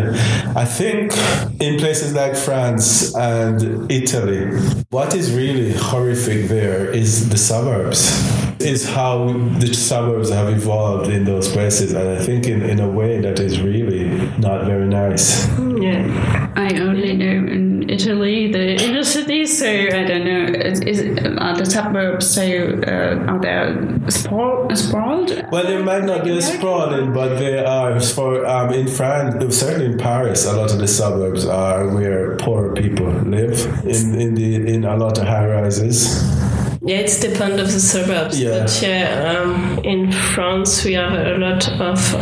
I 0.57 0.65
think 0.65 1.13
in 1.61 1.79
places 1.79 2.13
like 2.13 2.35
France 2.35 3.15
and 3.15 3.89
Italy, 3.91 4.45
what 4.89 5.13
is 5.13 5.33
really 5.33 5.73
horrific 5.73 6.47
there 6.47 6.89
is 6.91 7.29
the 7.29 7.37
suburbs 7.37 8.46
is 8.59 8.87
how 8.89 9.27
the 9.59 9.73
suburbs 9.73 10.29
have 10.29 10.49
evolved 10.49 11.09
in 11.09 11.23
those 11.25 11.51
places, 11.51 11.93
and 11.93 12.09
I 12.09 12.23
think 12.23 12.47
in, 12.47 12.61
in 12.61 12.79
a 12.79 12.89
way 12.89 13.19
that 13.21 13.39
is 13.39 13.61
really 13.61 14.09
not 14.37 14.65
very 14.65 14.87
nice. 14.87 15.47
Yeah, 15.57 16.51
I 16.55 16.79
only 16.79 17.15
know 17.15 17.51
in 17.51 17.89
Italy 17.89 18.51
the 18.51 18.83
inner 18.83 19.03
cities, 19.03 19.59
so 19.59 19.67
I 19.67 20.03
don't 20.03 20.25
know. 20.25 20.59
Is, 20.59 20.81
is 20.81 20.99
are 21.37 21.55
the 21.55 21.65
suburbs 21.65 22.29
so 22.29 22.81
uh, 22.87 23.31
are 23.31 23.39
they 23.39 24.09
sprawl, 24.09 24.75
sprawled? 24.75 25.29
Well, 25.51 25.65
they 25.65 25.81
might 25.81 26.03
not 26.03 26.23
be 26.23 26.39
sprawling, 26.41 27.13
but 27.13 27.37
they 27.37 27.63
are. 27.63 27.99
For 27.99 28.45
um, 28.45 28.73
in 28.73 28.87
France, 28.87 29.57
certainly 29.57 29.85
in 29.85 29.97
Paris, 29.97 30.45
a 30.45 30.55
lot 30.55 30.71
of 30.71 30.79
the 30.79 30.87
suburbs 30.87 31.45
are 31.45 31.87
where 31.87 32.35
poor 32.37 32.73
people 32.73 33.07
live 33.07 33.59
in 33.85 34.19
in 34.19 34.35
the 34.35 34.73
in 34.73 34.83
a 34.83 34.97
lot 34.97 35.17
of 35.17 35.27
high 35.27 35.47
rises. 35.47 36.25
Yeah, 36.87 36.99
it's 36.99 37.19
depend 37.19 37.59
of 37.59 37.71
the 37.71 37.81
suburbs. 37.81 38.39
Yeah. 38.39 38.61
But 38.61 38.81
yeah, 38.81 39.41
um, 39.41 39.79
in 39.83 40.09
France 40.09 40.85
we 40.85 40.93
have 40.93 41.13
a 41.13 41.37
lot 41.37 41.67
of 41.81 42.13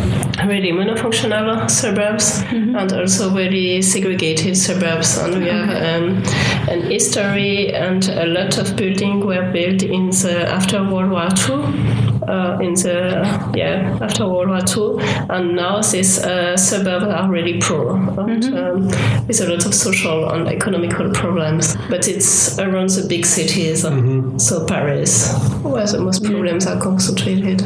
really 0.47 0.71
monofunctional 0.71 1.69
suburbs 1.69 2.41
mm-hmm. 2.41 2.75
and 2.75 2.91
also 2.91 3.29
very 3.29 3.83
segregated 3.83 4.57
suburbs, 4.57 5.19
and 5.19 5.37
we 5.37 5.49
have 5.49 5.69
um, 5.69 6.23
an 6.67 6.89
history 6.89 7.75
and 7.75 8.09
a 8.09 8.25
lot 8.25 8.57
of 8.57 8.75
buildings 8.75 9.23
were 9.23 9.51
built 9.51 9.83
in 9.83 10.09
the 10.09 10.47
after 10.49 10.83
World 10.83 11.11
War 11.11 11.29
II 11.47 12.04
uh, 12.27 12.57
in 12.61 12.73
the 12.73 13.51
yeah 13.55 13.97
after 14.01 14.27
World 14.27 14.49
War 14.49 14.59
II, 14.59 15.03
and 15.29 15.55
now 15.55 15.81
these 15.81 16.19
uh, 16.19 16.57
suburbs 16.57 17.05
are 17.05 17.29
really 17.29 17.59
poor 17.59 17.95
and, 17.95 18.43
mm-hmm. 18.43 18.55
um, 18.55 19.27
with 19.27 19.41
a 19.41 19.47
lot 19.47 19.65
of 19.65 19.73
social 19.73 20.29
and 20.29 20.47
economical 20.47 21.09
problems. 21.11 21.75
But 21.89 22.07
it's 22.07 22.59
around 22.59 22.89
the 22.89 23.05
big 23.07 23.25
cities, 23.25 23.83
mm-hmm. 23.83 24.37
so 24.37 24.65
Paris, 24.65 25.33
where 25.63 25.85
the 25.85 25.99
most 25.99 26.23
problems 26.23 26.65
are 26.67 26.79
concentrated. 26.81 27.63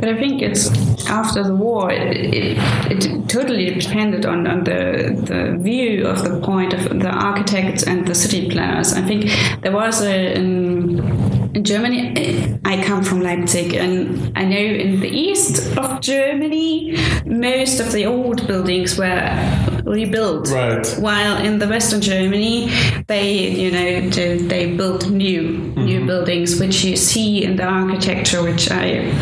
But 0.00 0.08
I 0.08 0.16
think 0.18 0.42
it's 0.42 0.68
after 1.08 1.42
the 1.42 1.54
war, 1.54 1.90
it, 1.90 2.34
it, 2.34 2.58
it 2.90 3.28
totally 3.28 3.74
depended 3.74 4.26
on, 4.26 4.46
on 4.46 4.64
the 4.64 5.14
the 5.30 5.56
view 5.58 6.06
of 6.06 6.24
the 6.24 6.40
point 6.40 6.72
of 6.72 6.82
the 7.00 7.10
architects 7.10 7.82
and 7.82 8.06
the 8.06 8.14
city 8.14 8.48
planners. 8.50 8.92
I 8.92 9.02
think 9.02 9.30
there 9.62 9.72
was 9.72 10.02
a. 10.02 10.34
An, 10.34 11.33
in 11.54 11.62
Germany, 11.62 12.58
I 12.64 12.82
come 12.82 13.04
from 13.04 13.20
Leipzig, 13.20 13.74
and 13.74 14.36
I 14.36 14.44
know 14.44 14.56
in 14.56 14.98
the 15.00 15.08
east 15.08 15.76
of 15.76 16.00
Germany, 16.00 16.96
most 17.24 17.78
of 17.78 17.92
the 17.92 18.06
old 18.06 18.46
buildings 18.48 18.98
were 18.98 19.82
rebuilt. 19.84 20.50
Right. 20.50 20.86
While 20.98 21.36
in 21.36 21.60
the 21.60 21.68
western 21.68 22.00
Germany, 22.00 22.70
they, 23.06 23.50
you 23.50 23.70
know, 23.70 24.10
they 24.10 24.74
built 24.76 25.08
new 25.08 25.42
mm-hmm. 25.42 25.84
new 25.84 26.06
buildings, 26.06 26.58
which 26.58 26.84
you 26.84 26.96
see 26.96 27.44
in 27.44 27.54
the 27.56 27.64
architecture, 27.64 28.42
which 28.42 28.70
I 28.70 29.12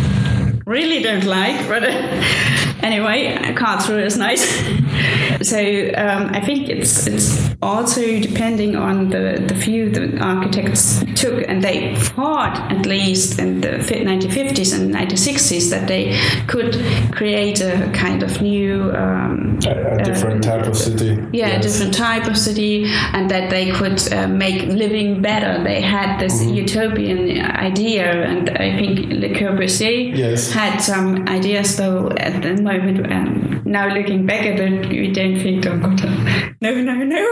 really 0.67 1.03
don't 1.03 1.25
like. 1.25 1.69
But 1.69 1.85
anyway, 2.83 3.37
Karlsruhe 3.55 4.07
is 4.07 4.17
nice. 4.17 4.43
so 5.42 5.58
um, 5.96 6.30
I 6.32 6.40
think 6.40 6.68
it's 6.68 7.06
it's 7.06 7.52
also 7.62 8.00
depending 8.20 8.76
on 8.76 9.11
the, 9.11 9.42
the 9.46 9.54
view 9.54 9.90
the 9.90 10.18
architects 10.18 11.04
took, 11.14 11.44
and 11.49 11.62
they 11.62 11.94
thought 11.96 12.58
at 12.70 12.87
least 12.87 13.38
in 13.38 13.61
the 13.61 13.78
1950s 13.78 14.75
and 14.75 14.94
1960s 14.94 15.70
that 15.70 15.88
they 15.88 16.18
could 16.46 16.75
create 17.12 17.61
a 17.61 17.90
kind 17.94 18.22
of 18.22 18.40
new 18.42 18.90
um, 18.92 19.58
a, 19.66 19.96
a, 19.96 20.04
different 20.04 20.46
uh, 20.46 20.56
type 20.56 20.66
of 20.66 20.76
city. 20.76 21.14
Yeah, 21.32 21.49
yes. 21.49 21.64
a 21.64 21.68
different 21.68 21.94
type 21.94 22.26
of 22.26 22.37
city, 22.37 22.87
and 23.12 23.30
that 23.30 23.50
they 23.50 23.70
could 23.70 24.12
uh, 24.12 24.28
make 24.28 24.62
living 24.62 25.22
better. 25.22 25.62
They 25.62 25.80
had 25.80 26.18
this 26.18 26.40
mm-hmm. 26.40 26.54
utopian 26.54 27.44
idea, 27.44 28.11
and 28.11 28.50
I 28.50 28.76
think 28.76 28.99
Le 29.11 29.28
Corbusier 29.30 30.16
yes. 30.16 30.52
had 30.52 30.78
some 30.78 31.28
ideas, 31.28 31.76
though 31.76 32.08
at 32.16 32.42
the 32.42 32.61
moment. 32.61 33.11
Um, 33.12 33.62
now 33.64 33.88
looking 33.88 34.26
back 34.26 34.44
at 34.44 34.61
it, 34.61 34.88
we 34.88 35.11
don't 35.12 35.32
no, 36.61 36.75
no, 36.75 36.95
no. 36.95 37.27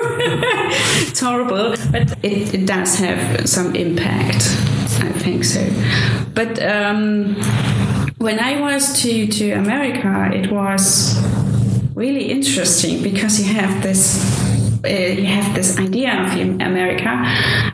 it's 1.07 1.21
horrible, 1.21 1.77
but 1.91 2.13
it, 2.25 2.55
it 2.55 2.67
does 2.67 2.97
have 2.97 3.49
some 3.49 3.75
impact. 3.77 4.43
I 5.03 5.13
think 5.13 5.45
so. 5.45 5.67
But 6.35 6.63
um, 6.63 7.35
when 8.19 8.39
I 8.39 8.61
was 8.61 9.01
to, 9.03 9.27
to 9.27 9.53
America, 9.53 10.31
it 10.33 10.51
was 10.51 11.21
really 11.95 12.31
interesting 12.31 13.03
because 13.03 13.41
you 13.41 13.53
have 13.55 13.83
this 13.83 14.50
uh, 14.85 14.89
you 14.89 15.27
have 15.27 15.55
this 15.55 15.79
idea 15.79 16.13
of 16.23 16.33
America. 16.61 17.09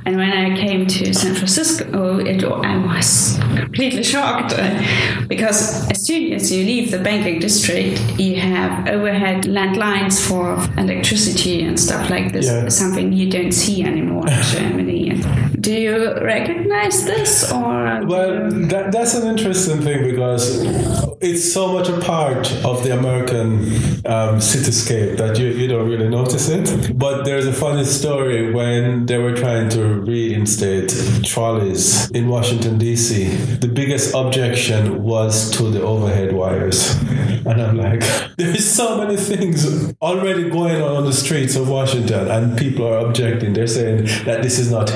And 0.06 0.16
when 0.16 0.32
I 0.32 0.56
came 0.56 0.86
to 0.86 1.14
San 1.14 1.34
Francisco, 1.34 2.18
it, 2.18 2.44
I 2.44 2.76
was 2.78 3.38
completely 3.56 4.02
shocked 4.02 4.54
uh, 4.56 5.26
because 5.28 5.88
as 5.90 6.06
soon 6.06 6.32
as 6.32 6.50
you 6.52 6.64
leave 6.64 6.90
the 6.90 6.98
banking 6.98 7.38
district, 7.38 8.00
you 8.18 8.36
have 8.36 8.88
overhead 8.88 9.44
landlines 9.44 10.16
for 10.26 10.54
electricity 10.80 11.62
and 11.62 11.78
stuff 11.78 12.10
like 12.10 12.32
this. 12.32 12.46
Yeah. 12.46 12.68
Something 12.68 13.12
you 13.12 13.30
don't 13.30 13.52
see 13.52 13.82
anymore 13.82 14.26
in 14.28 14.42
Germany. 14.54 15.22
Do 15.60 15.72
you 15.72 16.14
recognize 16.20 17.04
this, 17.04 17.50
or 17.50 18.04
well, 18.04 18.50
that, 18.50 18.92
that's 18.92 19.14
an 19.14 19.26
interesting 19.26 19.80
thing 19.80 20.10
because 20.10 20.62
it's 21.20 21.52
so 21.52 21.72
much 21.72 21.88
a 21.88 21.98
part 22.00 22.52
of 22.64 22.82
the 22.84 22.96
American 22.96 23.60
um, 24.04 24.38
cityscape 24.38 25.16
that 25.16 25.38
you, 25.38 25.48
you 25.48 25.66
don't 25.66 25.88
really 25.88 26.08
notice 26.08 26.48
it. 26.48 26.98
But 26.98 27.24
there's 27.24 27.46
a 27.46 27.52
funny 27.52 27.84
story 27.84 28.52
when 28.52 29.06
they 29.06 29.18
were 29.18 29.34
trying 29.34 29.70
to 29.70 29.84
reinstate 30.00 30.90
trolleys 31.24 32.10
in 32.10 32.28
Washington, 32.28 32.78
D.C. 32.78 33.28
The 33.56 33.68
biggest 33.68 34.14
objection 34.14 35.02
was 35.02 35.50
to 35.52 35.70
the 35.70 35.82
overhead 35.82 36.34
wires. 36.34 36.94
And 37.46 37.62
I'm 37.62 37.76
like, 37.76 38.02
there's 38.36 38.68
so 38.70 38.98
many 38.98 39.16
things 39.16 39.94
already 40.02 40.50
going 40.50 40.82
on 40.82 40.96
on 40.96 41.04
the 41.04 41.12
streets 41.12 41.56
of 41.56 41.68
Washington, 41.68 42.28
and 42.28 42.58
people 42.58 42.86
are 42.86 42.98
objecting. 42.98 43.52
They're 43.52 43.66
saying 43.66 44.04
that 44.24 44.42
this 44.42 44.58
is 44.58 44.70
not 44.70 44.90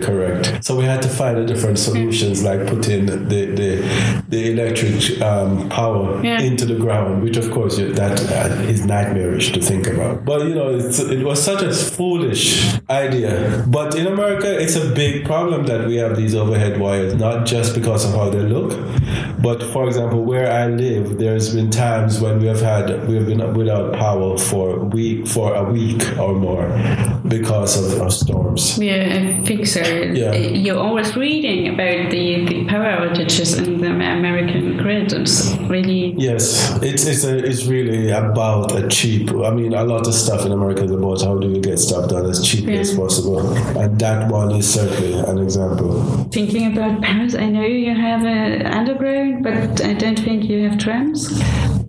correct. 0.00 0.64
So 0.64 0.76
we 0.76 0.84
had 0.84 1.02
to 1.02 1.08
find 1.08 1.38
a 1.38 1.46
different 1.46 1.78
solutions, 1.78 2.42
like 2.42 2.66
putting 2.66 3.06
the, 3.06 3.16
the, 3.16 4.22
the 4.28 4.52
electric 4.52 5.20
um, 5.20 5.68
power 5.68 6.24
yeah. 6.24 6.40
into 6.40 6.64
the 6.64 6.76
ground, 6.76 7.22
which 7.22 7.36
of 7.36 7.50
course 7.50 7.76
that 7.76 8.20
uh, 8.30 8.62
is 8.62 8.84
nightmarish 8.84 9.52
to 9.52 9.60
think 9.60 9.86
about. 9.86 10.24
But 10.24 10.46
you 10.46 10.54
know, 10.54 10.70
it's 10.70 10.98
it 10.98 11.24
was 11.24 11.42
such 11.42 11.62
a 11.62 11.72
foolish 11.72 12.74
idea. 12.90 13.64
But 13.66 13.94
in 13.94 14.06
America, 14.06 14.58
it's 14.60 14.76
a 14.76 14.92
big 14.94 15.24
problem 15.24 15.66
that 15.66 15.86
we 15.86 15.96
have 15.96 16.16
these 16.16 16.34
overhead 16.34 16.80
wires, 16.80 17.14
not 17.14 17.46
just 17.46 17.74
because 17.74 18.04
of 18.04 18.12
how 18.12 18.30
they 18.30 18.42
look, 18.42 18.72
but 19.44 19.62
for 19.62 19.86
example, 19.86 20.24
where 20.24 20.50
I 20.50 20.68
live, 20.68 21.18
there's 21.18 21.54
been 21.54 21.70
times 21.70 22.20
when 22.20 22.40
we 22.40 22.46
have 22.46 22.60
had 22.60 23.06
we 23.06 23.16
have 23.16 23.26
been 23.26 23.54
without 23.54 23.92
power 23.94 24.38
for 24.38 24.76
a 24.76 24.84
week 24.84 25.26
for 25.26 25.54
a 25.54 25.64
week 25.64 26.02
or 26.18 26.34
more 26.34 26.66
because 27.28 27.76
of, 27.76 28.00
of 28.00 28.12
storms. 28.12 28.78
Yeah, 28.78 29.42
So. 29.64 29.80
Yeah. 29.80 30.30
Uh, 30.30 30.54
you're 30.64 30.78
always 30.78 31.16
reading 31.16 31.68
about 31.68 32.10
the, 32.10 32.44
the 32.46 32.64
power 32.66 32.84
outages 32.84 33.58
in 33.58 33.80
the 33.80 33.88
American 33.88 34.76
grid. 34.78 35.12
It's 35.12 35.54
really 35.68 36.14
yes, 36.16 36.72
it's 36.82 37.06
it's 37.06 37.24
a, 37.24 37.36
it's 37.38 37.66
really 37.66 38.10
about 38.10 38.74
a 38.74 38.88
cheap. 38.88 39.30
I 39.30 39.50
mean, 39.50 39.74
a 39.74 39.84
lot 39.84 40.06
of 40.06 40.14
stuff 40.14 40.44
in 40.46 40.52
America 40.52 40.84
is 40.84 40.90
about 40.90 41.22
how 41.22 41.38
do 41.38 41.48
you 41.48 41.60
get 41.60 41.78
stuff 41.78 42.08
done 42.08 42.26
as 42.26 42.46
cheaply 42.46 42.74
yeah. 42.74 42.80
as 42.80 42.94
possible, 42.94 43.40
and 43.78 43.98
that 44.00 44.30
one 44.30 44.52
is 44.52 44.72
certainly 44.72 45.14
an 45.14 45.38
example. 45.38 46.24
Thinking 46.32 46.72
about 46.72 47.02
Paris, 47.02 47.34
I 47.34 47.46
know 47.46 47.62
you 47.62 47.94
have 47.94 48.24
an 48.24 48.66
underground, 48.66 49.42
but 49.42 49.84
I 49.84 49.94
don't 49.94 50.18
think 50.18 50.44
you 50.44 50.68
have 50.68 50.78
trams. 50.78 51.28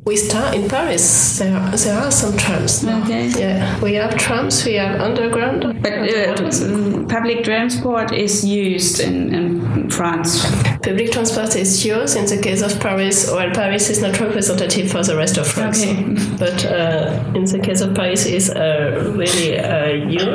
We 0.06 0.18
start 0.18 0.54
in 0.54 0.70
Paris. 0.70 1.40
There, 1.40 1.58
are, 1.58 1.76
there 1.76 1.98
are 1.98 2.12
some 2.12 2.38
trams. 2.38 2.84
Now. 2.84 3.02
Okay. 3.04 3.28
Yeah, 3.30 3.82
we 3.82 3.96
have 3.96 4.16
trams. 4.18 4.64
We 4.64 4.76
have 4.76 5.02
underground. 5.02 5.82
But 5.82 5.94
uh, 5.94 7.06
public 7.08 7.44
transport 7.44 8.12
is 8.14 8.46
used 8.46 9.00
in, 9.00 9.34
in 9.34 9.90
France. 9.90 10.46
Public 10.86 11.12
transport 11.12 11.56
is 11.56 11.84
yours. 11.84 12.16
In 12.16 12.26
the 12.26 12.38
case 12.38 12.62
of 12.62 12.80
Paris, 12.80 13.30
well, 13.32 13.50
Paris 13.52 13.90
is 13.90 14.02
not 14.02 14.20
representative 14.20 14.92
for 14.92 15.04
the 15.04 15.18
rest 15.18 15.38
of 15.38 15.48
France. 15.48 15.84
Okay. 15.84 16.16
But 16.38 16.66
uh, 16.66 17.24
in 17.34 17.46
the 17.46 17.60
case 17.60 17.82
of 17.82 17.96
Paris, 17.96 18.26
is 18.26 18.50
uh, 18.50 19.14
really 19.16 19.58
uh, 19.58 19.88
you. 19.88 20.30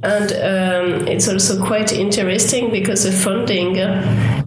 And 0.00 0.30
um, 0.32 1.08
it's 1.08 1.28
also 1.28 1.64
quite 1.64 1.92
interesting 1.92 2.70
because 2.70 3.02
the 3.02 3.10
funding 3.10 3.80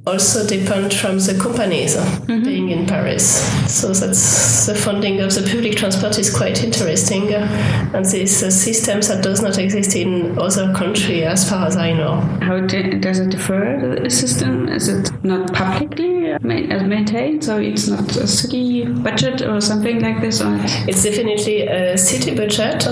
also 0.08 0.48
depends 0.48 1.00
from 1.00 1.20
the 1.20 1.38
companies 1.40 1.98
mm-hmm. 1.98 2.44
being 2.44 2.70
in 2.70 2.88
Paris. 2.88 3.24
So 3.70 3.94
that's 3.94 4.66
the 4.66 4.76
funding 4.76 5.20
of 5.20 5.34
the 5.36 5.42
public 5.42 5.76
transport 5.76 6.18
is 6.18 6.36
quite 6.36 6.64
interesting, 6.64 7.34
and 7.34 8.06
this 8.06 8.44
uh, 8.44 8.50
system 8.50 9.02
that 9.02 9.22
does 9.22 9.42
not 9.42 9.58
exist 9.58 9.96
in 9.96 10.40
other 10.40 10.74
countries, 10.74 11.24
as 11.24 11.50
far 11.50 11.68
as 11.68 11.76
I 11.76 11.92
know. 11.94 12.22
How 12.42 12.60
does 12.62 13.20
it 13.20 13.30
differ? 13.30 14.00
The 14.02 14.10
system 14.10 14.70
is 14.70 14.88
it 14.88 15.01
not 15.24 15.54
publicly 15.54 16.38
maintained, 16.42 17.44
so 17.44 17.58
it's 17.58 17.88
not 17.88 18.16
a 18.16 18.28
city 18.28 18.86
budget 18.86 19.42
or 19.42 19.62
something 19.62 20.02
like 20.02 20.22
this? 20.22 20.42
Or? 20.42 20.58
It's 20.88 21.04
definitely 21.04 21.68
a 21.68 21.98
city 21.98 22.36
budget, 22.36 22.88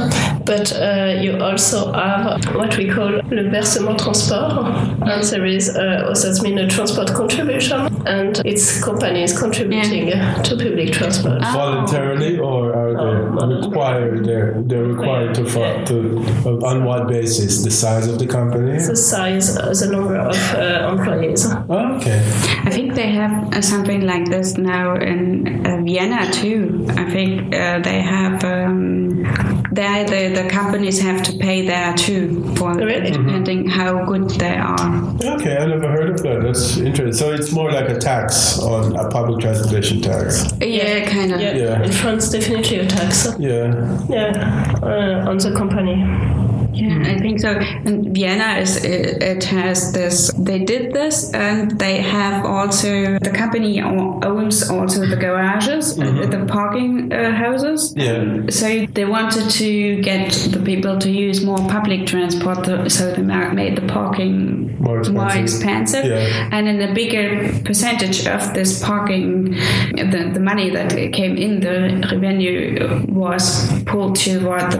but 0.45 0.73
uh, 0.75 1.17
you 1.21 1.37
also 1.37 1.91
have 1.93 2.43
what 2.55 2.77
we 2.77 2.89
call 2.89 3.09
le 3.09 3.49
versement 3.49 3.99
transport, 3.99 4.53
and 5.09 5.23
there 5.23 5.45
is 5.45 5.75
uh, 5.75 6.05
also 6.07 6.31
that 6.31 6.41
means 6.43 6.59
a 6.61 6.67
transport 6.67 7.13
contribution, 7.13 7.79
and 8.05 8.41
it's 8.45 8.83
companies 8.83 9.37
contributing 9.37 10.09
yeah. 10.09 10.41
to 10.43 10.55
public 10.55 10.91
transport. 10.93 11.39
Oh. 11.41 11.53
Voluntarily, 11.53 12.37
or 12.39 12.73
are 12.73 12.93
they 13.47 13.67
required? 13.67 14.25
They're, 14.25 14.61
they're 14.61 14.83
required 14.83 15.35
to, 15.35 15.43
yeah. 15.43 15.85
to 15.85 15.99
on 16.65 16.83
what 16.83 17.07
basis? 17.07 17.63
The 17.63 17.71
size 17.71 18.07
of 18.07 18.19
the 18.19 18.27
company? 18.27 18.77
The 18.77 18.95
size, 18.95 19.57
uh, 19.57 19.73
the 19.73 19.89
number 19.91 20.15
of 20.15 20.35
uh, 20.53 20.89
employees. 20.91 21.45
Oh, 21.69 21.88
okay. 21.98 22.19
I 22.65 22.69
think 22.69 22.96
they 22.96 23.10
have 23.12 23.53
uh, 23.53 23.62
something 23.62 24.01
like 24.01 24.25
this 24.29 24.58
now 24.58 24.96
in 24.96 25.65
uh, 25.65 25.81
Vienna 25.84 26.31
too. 26.31 26.86
I 26.89 27.10
think 27.10 27.53
uh, 27.55 27.79
they 27.79 28.01
have. 28.01 28.43
Um, 28.43 29.60
there, 29.72 30.03
the, 30.03 30.41
the 30.41 30.50
companies 30.50 31.00
have 31.00 31.22
to 31.24 31.38
pay 31.38 31.65
there 31.65 31.93
too, 31.96 32.43
for 32.55 32.74
really? 32.74 33.12
depending 33.12 33.65
mm-hmm. 33.65 33.79
how 33.79 34.03
good 34.05 34.29
they 34.31 34.55
are. 34.55 35.15
Okay, 35.36 35.58
I 35.58 35.65
never 35.67 35.88
heard 35.88 36.10
of 36.10 36.24
that. 36.24 36.41
That's 36.41 36.77
interesting. 36.77 37.13
So 37.13 37.34
it's 37.34 37.51
more 37.51 37.72
like 37.72 37.89
a 37.89 37.98
tax 37.98 38.60
on 38.60 38.96
a 38.96 39.10
public 39.10 39.41
transportation 39.41 40.01
tax. 40.01 40.46
Yeah, 40.60 41.10
kind 41.10 41.34
of. 41.34 41.41
Yeah. 41.41 41.55
yeah. 41.55 41.84
In 41.84 41.91
France, 41.91 42.29
definitely 42.29 42.79
a 42.79 42.88
tax. 42.88 43.27
Yeah. 43.38 44.05
Yeah, 44.10 44.79
uh, 44.81 45.29
on 45.29 45.38
the 45.38 45.53
company. 45.55 46.03
Yeah, 46.71 47.01
I 47.05 47.19
think 47.19 47.39
so. 47.39 47.51
And 47.51 48.13
Vienna 48.13 48.59
is 48.59 48.83
it, 48.83 49.23
it, 49.23 49.43
has 49.45 49.91
this. 49.93 50.31
They 50.38 50.59
did 50.59 50.93
this, 50.93 51.33
and 51.33 51.79
they 51.79 52.01
have 52.01 52.45
also 52.45 53.17
the 53.19 53.31
company 53.31 53.81
owns 53.81 54.69
also 54.69 55.05
the 55.05 55.15
garages, 55.15 55.97
uh, 55.97 56.03
mm-hmm. 56.03 56.29
the 56.29 56.45
parking 56.45 57.11
uh, 57.11 57.31
houses. 57.31 57.93
Yeah. 57.95 58.49
So 58.49 58.85
they 58.85 59.05
wanted 59.05 59.49
to 59.49 60.01
get 60.01 60.31
the 60.51 60.59
people 60.59 60.97
to 60.99 61.09
use 61.09 61.43
more 61.43 61.57
public 61.57 62.05
transport, 62.07 62.65
so 62.91 63.11
they 63.11 63.21
made 63.21 63.75
the 63.75 63.88
parking 63.88 64.77
more 64.79 64.99
expensive. 64.99 65.13
More 65.13 65.43
expensive. 65.43 66.05
Yeah. 66.05 66.49
And 66.51 66.67
in 66.67 66.81
a 66.81 66.93
bigger 66.93 67.51
percentage 67.63 68.27
of 68.27 68.53
this 68.53 68.83
parking, 68.83 69.51
the, 69.93 70.31
the 70.33 70.39
money 70.39 70.69
that 70.69 70.91
came 71.13 71.38
in, 71.38 71.61
the 71.61 72.07
revenue 72.11 73.05
was 73.07 73.67
pulled 73.83 74.15
toward 74.15 74.71
the 74.71 74.79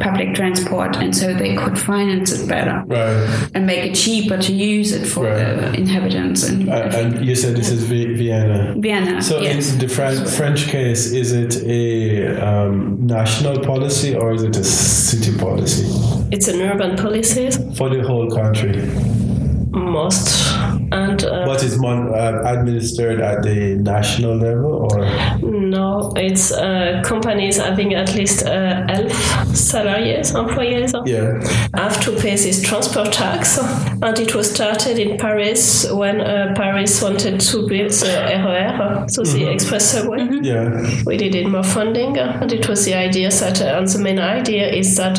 public 0.00 0.34
transport, 0.34 0.96
and 0.96 1.14
so 1.14 1.25
they 1.34 1.54
could 1.56 1.78
finance 1.78 2.32
it 2.32 2.48
better 2.48 2.84
right. 2.86 3.50
and 3.54 3.66
make 3.66 3.90
it 3.90 3.94
cheaper 3.94 4.38
to 4.38 4.52
use 4.52 4.92
it 4.92 5.06
for 5.06 5.24
right. 5.24 5.36
the 5.36 5.74
inhabitants. 5.74 6.42
And, 6.48 6.68
uh, 6.68 6.90
and 6.94 7.24
you 7.24 7.34
said 7.34 7.56
this 7.56 7.70
is 7.70 7.84
Vienna. 7.84 8.74
Vienna. 8.78 9.22
So 9.22 9.40
yes. 9.40 9.72
in 9.72 9.78
the 9.78 9.88
French, 9.88 10.28
French 10.30 10.66
case, 10.66 11.12
is 11.12 11.32
it 11.32 11.62
a 11.64 12.36
um, 12.38 13.06
national 13.06 13.60
policy 13.60 14.14
or 14.14 14.32
is 14.32 14.42
it 14.42 14.56
a 14.56 14.64
city 14.64 15.36
policy? 15.38 15.84
It's 16.30 16.48
an 16.48 16.60
urban 16.60 16.96
policy 16.96 17.50
for 17.74 17.88
the 17.88 18.02
whole 18.02 18.30
country. 18.30 19.35
Most 19.76 20.56
and 20.92 21.24
uh, 21.24 21.44
but 21.44 21.62
it's 21.64 21.78
mon- 21.78 22.14
uh, 22.14 22.42
administered 22.44 23.20
at 23.20 23.42
the 23.42 23.76
national 23.76 24.36
level 24.36 24.88
or 24.92 25.04
no 25.42 26.12
it's 26.16 26.52
uh, 26.52 27.02
companies 27.04 27.56
having 27.56 27.94
at 27.94 28.14
least 28.14 28.46
uh, 28.46 28.84
elf 28.88 29.12
salaries 29.56 30.34
employees 30.34 30.94
yeah. 31.04 31.40
have 31.74 32.00
to 32.00 32.12
pay 32.12 32.36
this 32.36 32.62
transport 32.62 33.12
tax 33.12 33.58
and 33.58 34.18
it 34.18 34.34
was 34.34 34.52
started 34.52 34.98
in 34.98 35.16
Paris 35.18 35.90
when 35.90 36.20
uh, 36.20 36.52
Paris 36.54 37.02
wanted 37.02 37.40
to 37.40 37.66
build 37.66 37.90
the 37.90 38.42
RER 38.44 39.06
so 39.08 39.22
mm-hmm. 39.22 39.38
the 39.38 39.50
express 39.50 39.90
subway 39.90 40.18
mm-hmm. 40.18 40.44
yeah 40.44 41.02
we 41.04 41.16
needed 41.16 41.48
more 41.48 41.64
funding 41.64 42.16
and 42.18 42.52
it 42.52 42.68
was 42.68 42.84
the 42.84 42.94
idea 42.94 43.30
that 43.30 43.60
uh, 43.60 43.78
and 43.78 43.88
the 43.88 43.98
main 43.98 44.18
idea 44.18 44.70
is 44.70 44.96
that 44.96 45.16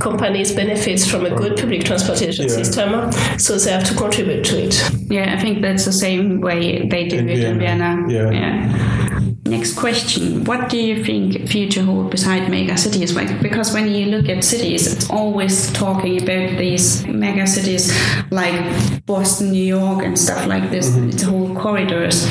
companies 0.00 0.52
benefits 0.52 1.08
from 1.08 1.26
a 1.26 1.30
good 1.30 1.56
public 1.58 1.84
transportation 1.84 2.46
yeah. 2.48 2.54
system 2.54 3.12
so 3.38 3.58
they 3.58 3.70
have 3.70 3.84
to 3.84 3.91
contribute 3.96 4.44
to 4.44 4.62
it 4.62 4.92
yeah, 5.12 5.34
I 5.34 5.38
think 5.38 5.60
that's 5.60 5.84
the 5.84 5.92
same 5.92 6.40
way 6.40 6.88
they 6.88 7.06
do 7.06 7.18
in 7.18 7.28
it 7.28 7.36
Vienna. 7.36 7.50
in 7.50 7.58
Vienna. 7.58 7.90
Yeah. 8.08 8.30
yeah. 8.30 9.34
Next 9.44 9.76
question. 9.76 10.44
What 10.44 10.70
do 10.70 10.78
you 10.78 11.04
think 11.04 11.46
future 11.48 11.82
hold 11.82 12.10
beside 12.10 12.48
mega 12.48 12.78
cities? 12.78 13.12
Because 13.12 13.74
when 13.74 13.90
you 13.90 14.06
look 14.06 14.30
at 14.30 14.42
cities, 14.42 14.90
it's 14.90 15.10
always 15.10 15.70
talking 15.72 16.22
about 16.22 16.56
these 16.56 17.06
mega 17.06 17.46
cities 17.46 17.92
like 18.30 19.04
Boston, 19.04 19.50
New 19.50 19.64
York, 19.64 20.02
and 20.04 20.18
stuff 20.18 20.46
like 20.46 20.70
this. 20.70 20.90
Mm-hmm. 20.90 21.10
It's 21.10 21.22
whole 21.22 21.54
corridors. 21.54 22.26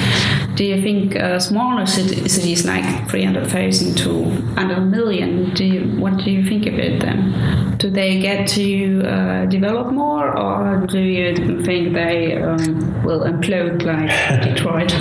Do 0.55 0.65
you 0.65 0.81
think 0.81 1.15
uh, 1.15 1.39
smaller 1.39 1.85
cities 1.85 2.65
like 2.65 3.09
300,000 3.09 3.95
to 3.99 4.25
under 4.57 4.75
a 4.75 4.81
million, 4.81 5.53
do 5.53 5.65
you, 5.65 5.81
what 5.99 6.17
do 6.17 6.29
you 6.29 6.43
think 6.47 6.65
about 6.65 6.99
them? 6.99 7.77
Do 7.77 7.89
they 7.89 8.19
get 8.19 8.47
to 8.49 9.01
uh, 9.03 9.45
develop 9.45 9.91
more 9.93 10.37
or 10.37 10.85
do 10.87 10.99
you 10.99 11.63
think 11.63 11.93
they 11.93 12.37
um, 12.37 13.03
will 13.03 13.21
implode 13.21 13.83
like 13.83 14.11
Detroit? 14.43 14.91